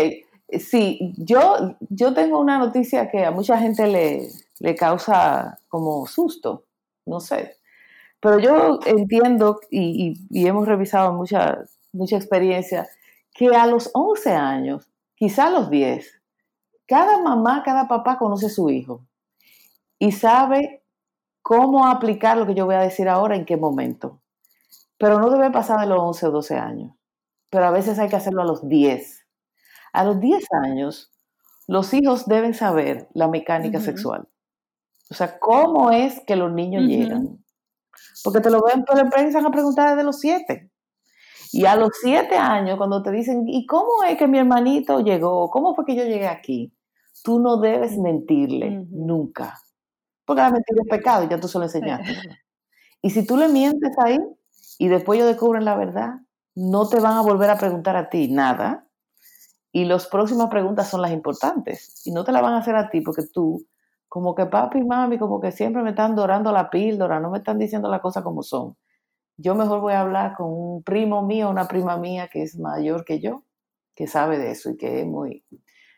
[0.60, 4.28] Sí, yo, yo tengo una noticia que a mucha gente le,
[4.60, 6.66] le causa como susto,
[7.06, 7.58] no sé.
[8.20, 12.88] Pero yo entiendo y, hemos revisado mucha, mucha experiencia
[13.34, 16.21] que a los 11 años, quizá a los 10,
[16.92, 19.06] cada mamá, cada papá conoce a su hijo
[19.98, 20.84] y sabe
[21.42, 24.20] cómo aplicar lo que yo voy a decir ahora, en qué momento.
[24.98, 26.92] Pero no debe pasar de los 11 o 12 años
[27.52, 29.28] pero a veces hay que hacerlo a los 10.
[29.94, 31.12] A los 10 años,
[31.68, 34.28] los hijos deben saber la mecánica sexual.
[35.10, 37.44] O sea, ¿cómo es que los niños llegan?
[38.24, 40.72] Porque te lo ven, pero empiezan a preguntar desde los 7.
[41.52, 45.50] Y a los 7 años, cuando te dicen, ¿y cómo es que mi hermanito llegó?
[45.50, 46.74] ¿Cómo fue que yo llegué aquí?
[47.24, 49.60] Tú no debes mentirle nunca.
[50.26, 52.16] Porque la mentira es pecado, ya tú se lo enseñaste.
[53.02, 54.20] y si tú le mientes ahí
[54.78, 56.16] y después ellos descubren la verdad,
[56.56, 58.88] no te van a volver a preguntar a ti nada
[59.72, 62.90] y las próximas preguntas son las importantes y no te la van a hacer a
[62.90, 63.66] ti porque tú,
[64.10, 67.38] como que papi y mami, como que siempre me están dorando la píldora, no me
[67.38, 68.76] están diciendo las cosas como son.
[69.38, 73.06] Yo mejor voy a hablar con un primo mío, una prima mía que es mayor
[73.06, 73.44] que yo,
[73.96, 75.44] que sabe de eso y que es muy...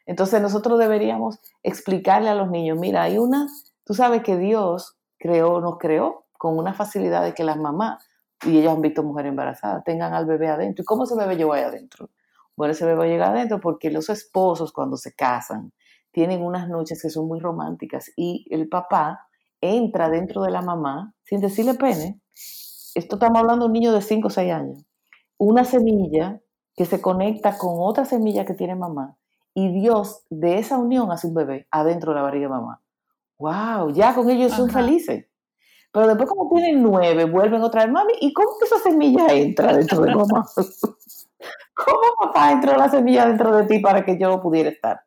[0.06, 3.48] Entonces nosotros deberíamos explicarle a los niños, mira, hay una,
[3.86, 8.06] tú sabes que Dios creó, nos creó con una facilidad de que las mamás
[8.46, 10.84] y ellos han visto mujeres embarazadas, tengan al bebé adentro.
[10.84, 12.10] ¿Y cómo ese bebé llegó ahí adentro?
[12.58, 15.72] Bueno, ese bebé llega adentro porque los esposos cuando se casan
[16.12, 19.28] tienen unas noches que son muy románticas y el papá
[19.62, 22.20] entra dentro de la mamá sin decirle pene.
[22.94, 24.86] Esto estamos hablando de un niño de 5 o 6 años.
[25.38, 26.42] Una semilla
[26.76, 29.18] que se conecta con otra semilla que tiene mamá
[29.54, 32.82] y Dios de esa unión hace un bebé adentro de la barriga de mamá.
[33.38, 33.92] ¡Wow!
[33.92, 35.28] Ya con ellos son felices.
[35.92, 40.02] Pero después, como tienen nueve, vuelven otra vez, mami, ¿y cómo esa semilla entra dentro
[40.02, 40.46] de mamá?
[41.76, 45.02] ¿Cómo papá entró la semilla dentro de ti para que yo pudiera estar?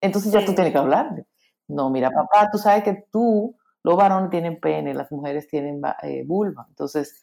[0.00, 1.26] Entonces ya tú tienes que hablar.
[1.68, 6.24] No, mira, papá, tú sabes que tú, los varones tienen pene, las mujeres tienen eh,
[6.26, 6.66] vulva.
[6.68, 7.22] Entonces,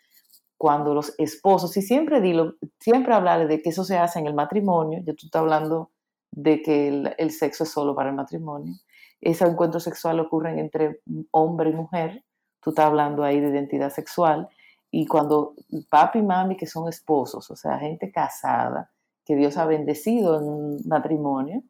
[0.55, 4.33] cuando los esposos, y siempre dilo, siempre hablar de que eso se hace en el
[4.35, 5.91] matrimonio, ya tú estás hablando
[6.37, 8.75] de que el, sexo es solo para el matrimonio,
[9.19, 12.23] esos encuentros sexuales ocurren entre hombre y mujer,
[12.61, 14.47] tú estás hablando ahí de identidad sexual,
[14.91, 15.55] y cuando
[15.89, 18.91] papi y mami que son esposos, o sea, gente casada,
[19.25, 21.63] que Dios ha bendecido en un matrimonio,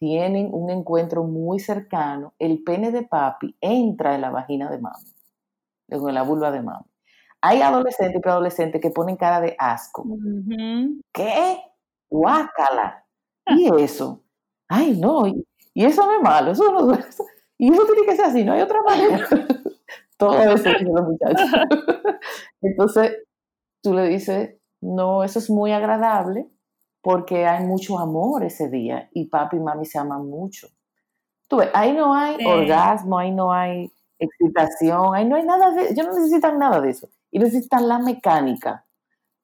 [0.00, 5.14] tienen un encuentro muy cercano, el pene de papi entra en la vagina de mami,
[5.88, 6.86] en la vulva de mami.
[7.40, 10.04] Hay adolescentes y preadolescentes que ponen cara de asco.
[11.12, 11.60] ¿Qué?
[12.10, 13.04] Guácala.
[13.48, 14.22] ¿Y eso?
[14.68, 15.26] Ay, no.
[15.26, 16.52] Y, eso no es malo.
[16.52, 16.92] Eso no,
[17.58, 19.26] y eso tiene que ser así, no hay otra manera.
[20.16, 21.50] Todo eso dicen los muchachos.
[22.60, 23.18] Entonces,
[23.82, 26.48] tú le dices, no, eso es muy agradable
[27.00, 30.68] porque hay mucho amor ese día y papi y mami se aman mucho.
[31.46, 35.90] Tú ves, ahí no hay orgasmo, ahí no hay excitación, ahí no hay nada de,
[35.90, 37.08] ellos no necesitan nada de eso.
[37.30, 38.84] Y necesitan la mecánica.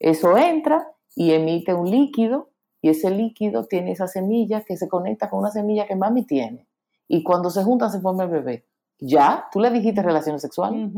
[0.00, 2.50] Eso entra y emite un líquido
[2.84, 6.68] y ese líquido tiene esa semilla que se conecta con una semilla que mami tiene.
[7.08, 8.66] Y cuando se juntan se forma el bebé.
[8.98, 10.92] Ya, tú le dijiste relaciones sexuales,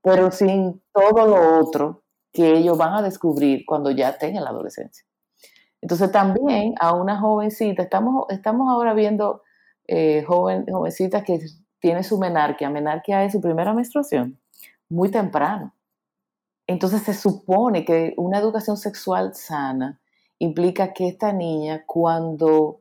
[0.00, 5.04] pero sin todo lo otro que ellos van a descubrir cuando ya tengan la adolescencia.
[5.80, 9.42] Entonces también a una jovencita, estamos, estamos ahora viendo
[9.88, 11.40] eh, joven, jovencitas que
[11.80, 14.38] tiene su menarquia, menarquia es su primera menstruación,
[14.88, 15.74] muy temprano.
[16.68, 20.00] Entonces se supone que una educación sexual sana
[20.38, 22.80] implica que esta niña cuando,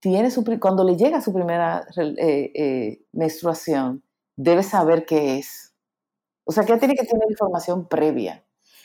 [0.00, 4.02] tiene su, cuando le llega su primera eh, eh, menstruación,
[4.36, 5.74] debe saber qué es.
[6.44, 8.44] O sea, que tiene que tener información previa.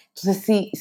[0.10, 0.72] Entonces, sí,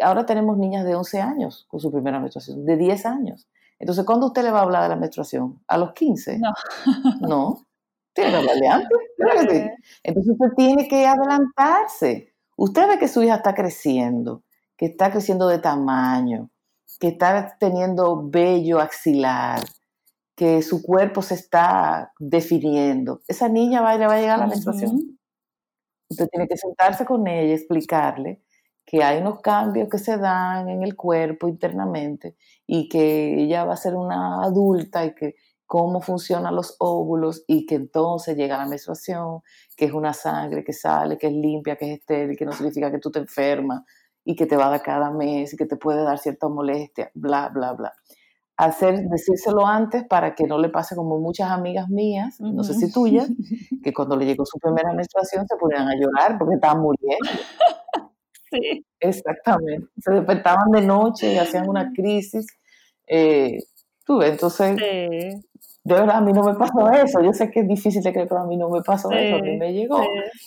[0.00, 3.48] ahora tenemos niñas de 11 años con su primera menstruación, de 10 años.
[3.78, 5.62] Entonces, ¿cuándo usted le va a hablar de la menstruación?
[5.68, 6.38] ¿A los 15?
[6.38, 6.52] No.
[7.20, 7.66] No.
[8.14, 8.98] Tiene que hablarle antes.
[10.04, 12.32] Entonces, usted tiene que adelantarse.
[12.56, 14.44] Usted ve que su hija está creciendo,
[14.76, 16.50] que está creciendo de tamaño,
[16.98, 19.60] que está teniendo vello axilar,
[20.36, 23.20] que su cuerpo se está definiendo.
[23.28, 25.18] Esa niña va, le va a llegar a la menstruación.
[26.08, 28.42] Usted tiene que sentarse con ella, explicarle
[28.84, 33.74] que hay unos cambios que se dan en el cuerpo internamente y que ella va
[33.74, 38.66] a ser una adulta y que cómo funcionan los óvulos y que entonces llega la
[38.66, 39.40] menstruación,
[39.76, 42.90] que es una sangre que sale, que es limpia, que es estéril, que no significa
[42.90, 43.82] que tú te enfermas
[44.24, 47.10] y que te va a dar cada mes y que te puede dar cierta molestia,
[47.14, 47.92] bla, bla, bla.
[48.56, 52.92] Hacer, decírselo antes para que no le pase como muchas amigas mías, no sé si
[52.92, 53.28] tuyas,
[53.84, 57.18] que cuando le llegó su primera menstruación se ponían a llorar porque estaban muriendo.
[58.52, 58.84] Sí.
[59.00, 59.88] Exactamente.
[59.98, 62.46] Se despertaban de noche y hacían una crisis.
[63.06, 63.58] Eh,
[64.06, 67.20] tú entonces, de verdad, a mí no me pasó eso.
[67.22, 69.36] Yo sé que es difícil de creer, pero a mí no me pasó eso.
[69.36, 70.00] A mí me llegó.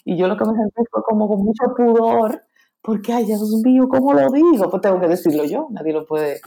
[0.04, 2.44] Y yo lo que me sentí fue como con mucho pudor,
[2.88, 4.70] porque, ay, Dios mío, ¿cómo lo digo?
[4.70, 6.40] Pues tengo que decirlo yo, nadie lo puede.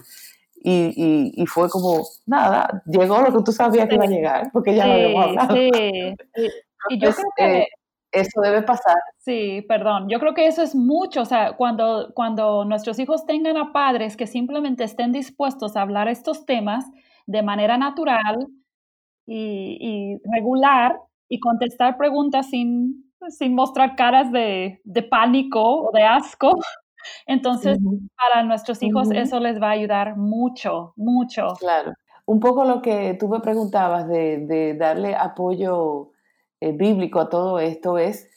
[0.62, 4.50] Y, y, y fue como, nada, llegó lo que tú sabías que iba a llegar,
[4.50, 5.55] porque ya lo habíamos hablado.
[5.55, 5.70] Sí.
[6.88, 7.59] Y, yo creo que...
[7.59, 7.66] Eh,
[8.11, 8.96] eso debe pasar.
[9.18, 10.09] Sí, perdón.
[10.09, 11.20] Yo creo que eso es mucho.
[11.20, 16.09] O sea, cuando, cuando nuestros hijos tengan a padres que simplemente estén dispuestos a hablar
[16.09, 16.87] estos temas
[17.26, 18.48] de manera natural
[19.26, 20.96] y, regular
[21.29, 24.80] y contestar preguntas sin, sin mostrar caras de,
[25.11, 26.59] pánico o de asco,
[27.26, 27.78] entonces
[28.16, 31.48] para nuestros hijos eso les va a ayudar mucho, mucho.
[31.59, 31.92] Claro.
[32.26, 36.11] Un poco lo que tú me preguntabas de, de darle apoyo
[36.61, 38.28] eh, bíblico a todo esto es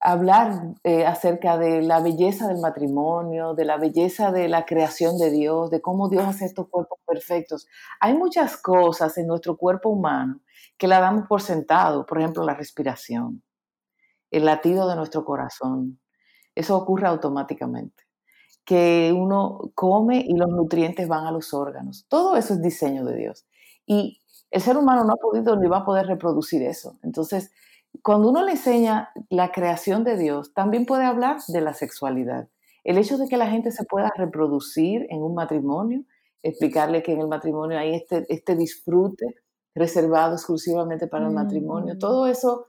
[0.00, 5.30] hablar eh, acerca de la belleza del matrimonio, de la belleza de la creación de
[5.30, 7.66] Dios, de cómo Dios hace estos cuerpos perfectos.
[8.00, 10.40] Hay muchas cosas en nuestro cuerpo humano
[10.78, 13.42] que la damos por sentado, por ejemplo, la respiración,
[14.30, 15.98] el latido de nuestro corazón.
[16.54, 18.04] Eso ocurre automáticamente.
[18.64, 22.06] Que uno come y los nutrientes van a los órganos.
[22.08, 23.46] Todo eso es diseño de Dios.
[23.86, 26.98] Y el ser humano no ha podido ni va a poder reproducir eso.
[27.02, 27.52] Entonces,
[28.02, 32.48] cuando uno le enseña la creación de Dios, también puede hablar de la sexualidad.
[32.84, 36.04] El hecho de que la gente se pueda reproducir en un matrimonio,
[36.42, 39.34] explicarle que en el matrimonio hay este, este disfrute
[39.74, 41.98] reservado exclusivamente para el matrimonio, mm.
[41.98, 42.68] todo eso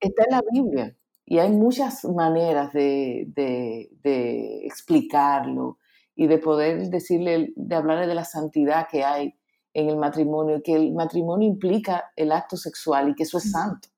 [0.00, 5.78] está en la Biblia y hay muchas maneras de, de explicarlo
[6.14, 9.34] y de poder decirle, de hablarle de la santidad que hay
[9.74, 13.88] en el matrimonio, que el matrimonio implica el acto sexual y que eso es santo.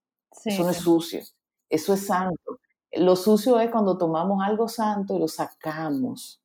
[0.44, 1.20] Eso no es sucio,
[1.68, 2.61] eso es santo.
[2.92, 6.42] Lo sucio es cuando tomamos algo santo y lo sacamos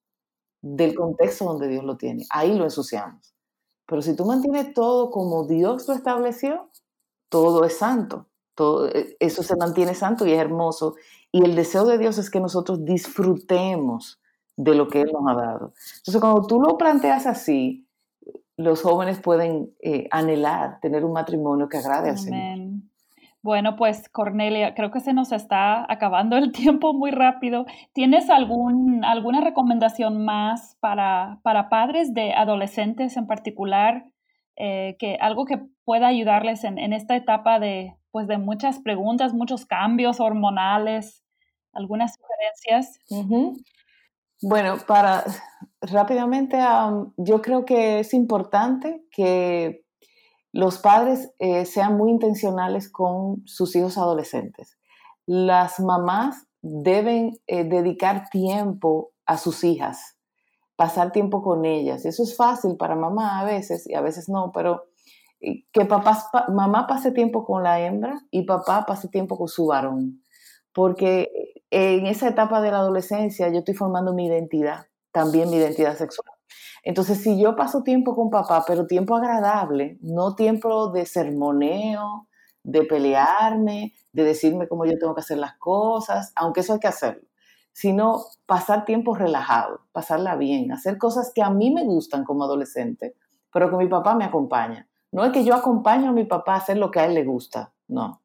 [0.62, 2.26] del contexto donde Dios lo tiene.
[2.30, 3.36] Ahí lo ensuciamos.
[3.86, 6.72] Pero si tú mantienes todo como Dios lo estableció,
[7.30, 8.28] todo es santo.
[8.56, 10.96] Todo, eh, eso se mantiene santo y es hermoso.
[11.32, 14.20] Y el deseo de Dios es que nosotros disfrutemos
[14.58, 15.74] de lo que Él nos ha dado.
[15.98, 17.86] Entonces, cuando tú lo planteas así,
[18.58, 22.80] los jóvenes pueden eh, anhelar tener un matrimonio que agrade al Señor.
[23.42, 27.66] Bueno, pues Cornelia, creo que se nos está acabando el tiempo muy rápido.
[27.94, 34.06] ¿Tienes algún, alguna recomendación más para, para padres de adolescentes en particular?
[34.58, 39.34] Eh, que algo que pueda ayudarles en, en, esta etapa de, pues, de muchas preguntas,
[39.34, 41.22] muchos cambios hormonales,
[41.74, 42.98] algunas sugerencias.
[44.42, 45.26] Bueno, para
[45.82, 46.58] rápidamente,
[47.18, 49.84] yo creo que es importante que
[50.54, 54.78] los padres eh, sean muy intencionales con sus hijos adolescentes.
[55.26, 60.16] Las mamás deben eh, dedicar tiempo a sus hijas,
[60.78, 62.06] pasar tiempo con ellas.
[62.06, 64.86] Eso es fácil para mamá a veces y a veces no, pero
[65.72, 70.24] que papá, mamá pase tiempo con la hembra y papá pase tiempo con su varón.
[70.74, 71.30] Porque
[71.70, 76.36] en esa etapa de la adolescencia yo estoy formando mi identidad, también mi identidad sexual.
[76.84, 82.28] Entonces, si yo paso tiempo con papá, pero tiempo agradable, no tiempo de sermoneo,
[82.64, 86.88] de pelearme, de decirme cómo yo tengo que hacer las cosas, aunque eso hay que
[86.88, 87.24] hacerlo,
[87.72, 93.16] sino pasar tiempo relajado, pasarla bien, hacer cosas que a mí me gustan como adolescente,
[93.52, 94.88] pero que mi papá me acompaña.
[95.16, 97.24] No es que yo acompaño a mi papá a hacer lo que a él le
[97.24, 98.22] gusta, no.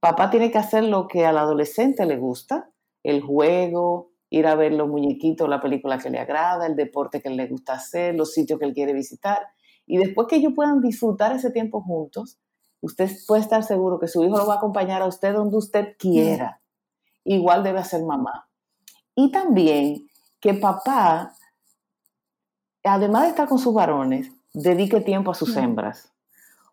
[0.00, 2.68] Papá tiene que hacer lo que al adolescente le gusta
[3.04, 7.30] el juego, ir a ver los muñequitos, la película que le agrada, el deporte que
[7.30, 9.38] le gusta hacer, los sitios que él quiere visitar.
[9.86, 12.40] Y después que ellos puedan disfrutar ese tiempo juntos,
[12.80, 15.94] usted puede estar seguro que su hijo lo va a acompañar a usted donde usted
[15.96, 16.60] quiera.
[17.22, 18.48] Igual debe hacer mamá.
[19.14, 20.08] Y también
[20.40, 21.36] que papá,
[22.82, 26.12] además de estar con sus varones, dedique tiempo a sus hembras.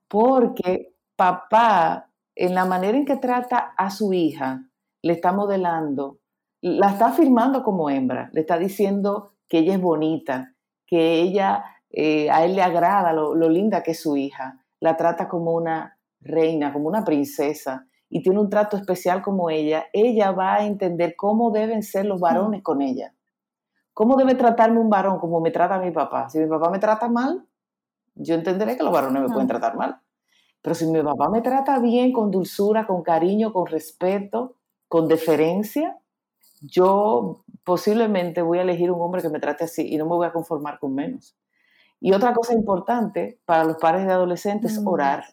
[0.10, 4.66] Porque papá, en la manera en que trata a su hija,
[5.02, 6.20] le está modelando
[6.62, 10.54] la está afirmando como hembra, le está diciendo que ella es bonita,
[10.86, 15.28] que ella eh, a él le agrada lo, linda que es su hija, la trata
[15.28, 20.56] como una reina, como una princesa y tiene un trato especial como ella, ella va
[20.56, 23.14] a entender cómo deben ser los varones con ella.
[23.94, 26.30] ¿Cómo debe tratarme un varón como me trata mi papá?
[26.30, 27.46] Si mi papá me trata mal,
[28.20, 30.00] yo entenderé que los varones me pueden tratar mal.
[30.62, 34.56] Pero si mi papá me trata bien, con dulzura, con cariño, con respeto,
[34.88, 35.98] con deferencia,
[36.62, 40.28] yo posiblemente voy a elegir un hombre que me trate así y no me voy
[40.28, 41.38] a conformar con menos.
[42.02, 45.26] Y otra cosa importante para los padres de adolescentes es mm, orar.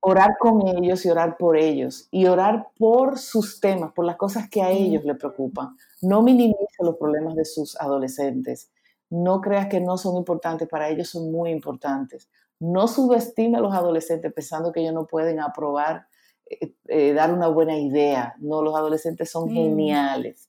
[0.00, 2.08] Orar con ellos y orar por ellos.
[2.10, 5.76] Y orar por sus temas, por las cosas que a ellos les preocupan.
[6.02, 8.70] No minimice los problemas de sus adolescentes.
[9.12, 12.30] No creas que no son importantes, para ellos son muy importantes.
[12.58, 16.06] No subestime a los adolescentes pensando que ellos no pueden aprobar
[16.48, 18.34] eh, eh, dar una buena idea.
[18.38, 19.52] No, los adolescentes son mm.
[19.52, 20.48] geniales.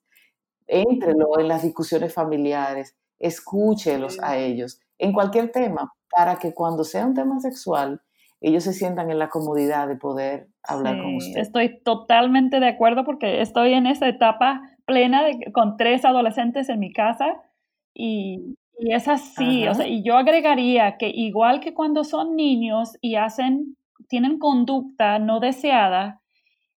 [0.66, 7.06] Éntrelo en las discusiones familiares, escúchelos a ellos en cualquier tema, para que cuando sea
[7.06, 8.02] un tema sexual,
[8.40, 11.42] ellos se sientan en la comodidad de poder hablar con usted.
[11.42, 16.80] Estoy totalmente de acuerdo porque estoy en esa etapa plena de, con tres adolescentes en
[16.80, 17.42] mi casa
[17.94, 22.98] y, y es así, o sea, y yo agregaría que igual que cuando son niños
[23.02, 23.78] y hacen
[24.08, 26.22] tienen conducta no deseada,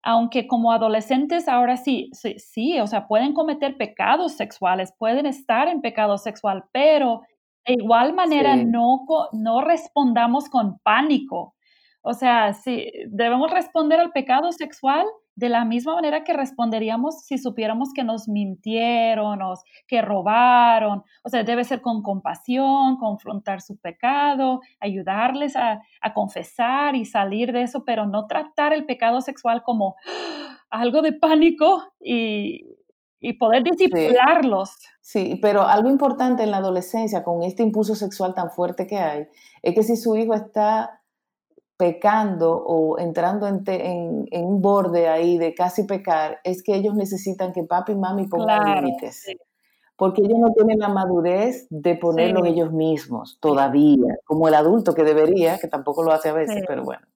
[0.02, 5.66] aunque como adolescentes ahora sí, sí, sí, o sea, pueden cometer pecados sexuales, pueden estar
[5.68, 7.22] en pecado sexual, pero
[7.66, 11.54] de igual manera no, no respondamos con pánico.
[12.02, 15.06] O sea, sí, debemos responder al pecado sexual
[15.36, 19.54] de la misma manera que responderíamos si supiéramos que nos mintieron o
[19.88, 21.02] que robaron.
[21.22, 25.80] O sea, debe ser con compasión, confrontar su pecado, ayudarles a,
[26.14, 29.96] confesar y salir de eso, pero no tratar el pecado sexual como
[30.70, 32.70] algo de pánico y,
[33.40, 34.70] poder disciplinarlos.
[35.00, 39.26] sí, pero algo importante en la adolescencia con este impulso sexual tan fuerte que hay
[39.62, 41.00] es que si su hijo está
[41.84, 47.62] pecando o entrando en, un borde ahí de casi pecar, es que ellos necesitan que
[47.62, 49.26] papi y mami pongan límites.
[49.94, 55.04] Porque ellos no tienen la madurez de ponerlo ellos mismos todavía, como el adulto que
[55.04, 57.06] debería, que tampoco lo hace a veces, pero bueno.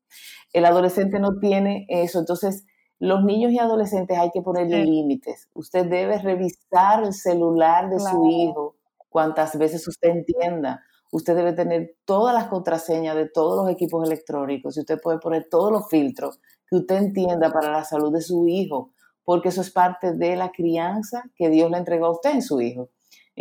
[0.52, 2.18] El adolescente no tiene eso.
[2.18, 2.66] Entonces,
[2.98, 5.48] los niños y adolescentes hay que ponerle límites.
[5.54, 8.76] Usted debe revisar el celular de su hijo
[9.08, 14.76] cuantas veces usted entienda usted debe tener todas las contraseñas de todos los equipos electrónicos
[14.76, 18.46] y usted puede poner todos los filtros que usted entienda para la salud de su
[18.46, 18.92] hijo,
[19.24, 22.60] porque eso es parte de la crianza que Dios le entregó a usted en su
[22.60, 22.90] hijo.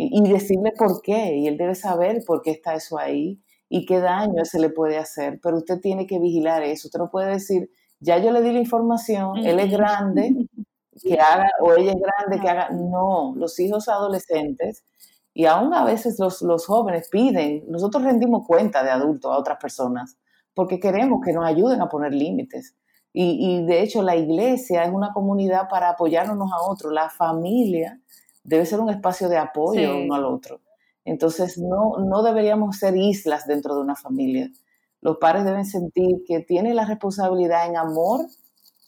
[0.00, 3.98] Y, decirle por qué, y él debe saber por qué está eso ahí y qué
[3.98, 6.86] daño se le puede hacer, pero usted tiene que vigilar eso.
[6.86, 7.68] Usted no puede decir
[8.00, 10.32] ya yo le di la información, él es grande,
[11.02, 12.70] que haga, o ella es grande, que haga.
[12.70, 14.84] No, los hijos adolescentes,
[15.38, 19.56] y aún a veces los, los jóvenes piden, nosotros rendimos cuenta de adultos a otras
[19.58, 20.18] personas,
[20.52, 22.74] porque queremos que nos ayuden a poner límites.
[23.12, 26.92] Y, de hecho la iglesia es una comunidad para apoyarnos a otros.
[26.92, 28.00] La familia
[28.42, 30.60] debe ser un espacio de apoyo uno al otro.
[31.04, 34.50] Entonces no, no deberíamos ser islas dentro de una familia.
[35.00, 38.26] Los padres deben sentir que tienen la responsabilidad en amor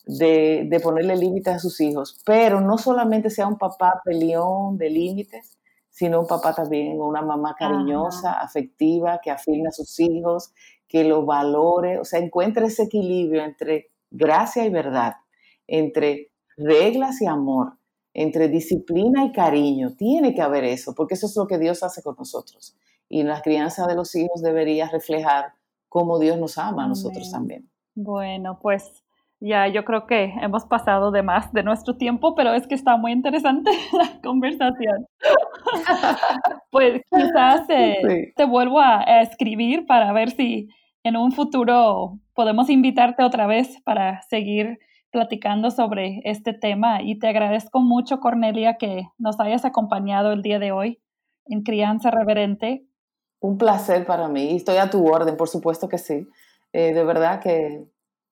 [0.04, 4.90] de, de ponerle límites a sus hijos, pero no solamente sea un papá peleón de
[4.90, 5.59] límites,
[6.00, 10.54] sino un papá también, una mamá cariñosa, afectiva, que afirme a sus hijos,
[10.88, 15.16] que lo valore, o sea, encuentre ese equilibrio entre gracia y verdad,
[15.66, 17.74] entre reglas y amor,
[18.14, 19.94] entre disciplina y cariño.
[19.94, 22.74] Tiene que haber eso, porque eso es lo que Dios hace con nosotros.
[23.10, 25.52] Y la crianza de los hijos debería reflejar
[25.90, 27.68] cómo Dios nos ama a nosotros también.
[27.94, 28.99] Bueno, pues
[29.40, 32.96] ya yo creo que hemos pasado de más de nuestro tiempo, pero es que está
[32.96, 35.06] muy interesante la conversación.
[36.70, 40.68] pues quizás eh, te vuelvo a, escribir para ver si
[41.02, 44.78] en un futuro podemos invitarte otra vez para seguir
[45.10, 47.02] platicando sobre este tema.
[47.02, 51.00] Y te agradezco mucho, Cornelia, que nos hayas acompañado el día de hoy
[51.46, 52.84] en Crianza Reverente.
[53.40, 54.54] Un placer para mí.
[54.54, 56.28] Estoy a tu orden, por supuesto que sí.
[56.72, 57.86] Eh, de verdad que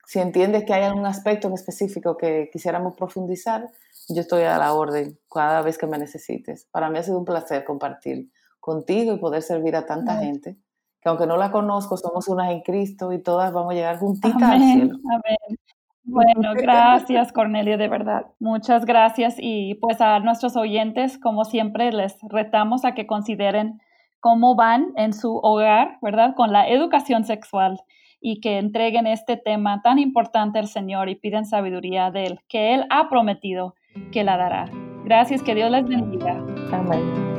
[0.08, 3.68] si entiendes que hay algún aspecto en específico que quisiéramos profundizar,
[4.08, 6.66] yo estoy a la orden cada vez que me necesites.
[6.70, 10.56] Para mí ha sido un placer compartir contigo y poder servir a tanta gente,
[11.02, 14.42] que aunque no la conozco, somos unas en Cristo y todas vamos a llegar juntitas
[14.42, 14.96] al cielo.
[15.12, 15.58] Amén.
[16.04, 18.28] Bueno, gracias Cornelia, de verdad.
[18.40, 23.78] Muchas gracias y pues a nuestros oyentes, como siempre, les retamos a que consideren
[24.20, 26.34] cómo van en su hogar, ¿verdad?
[26.34, 27.78] Con la educación sexual
[28.20, 32.74] y que entreguen este tema tan importante al Señor y piden sabiduría de Él, que
[32.74, 33.74] Él ha prometido
[34.12, 34.70] que la dará.
[35.04, 36.44] Gracias, que Dios les bendiga.
[36.72, 37.38] Amén.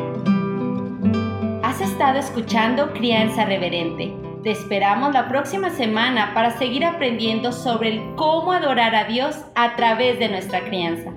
[1.64, 4.14] Has estado escuchando Crianza Reverente.
[4.44, 9.76] Te esperamos la próxima semana para seguir aprendiendo sobre el cómo adorar a Dios a
[9.76, 11.14] través de nuestra crianza.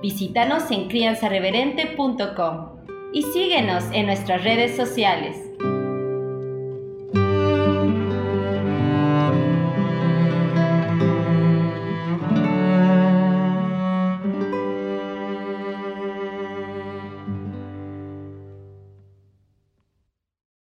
[0.00, 2.74] Visítanos en crianzareverente.com
[3.12, 5.43] y síguenos en nuestras redes sociales.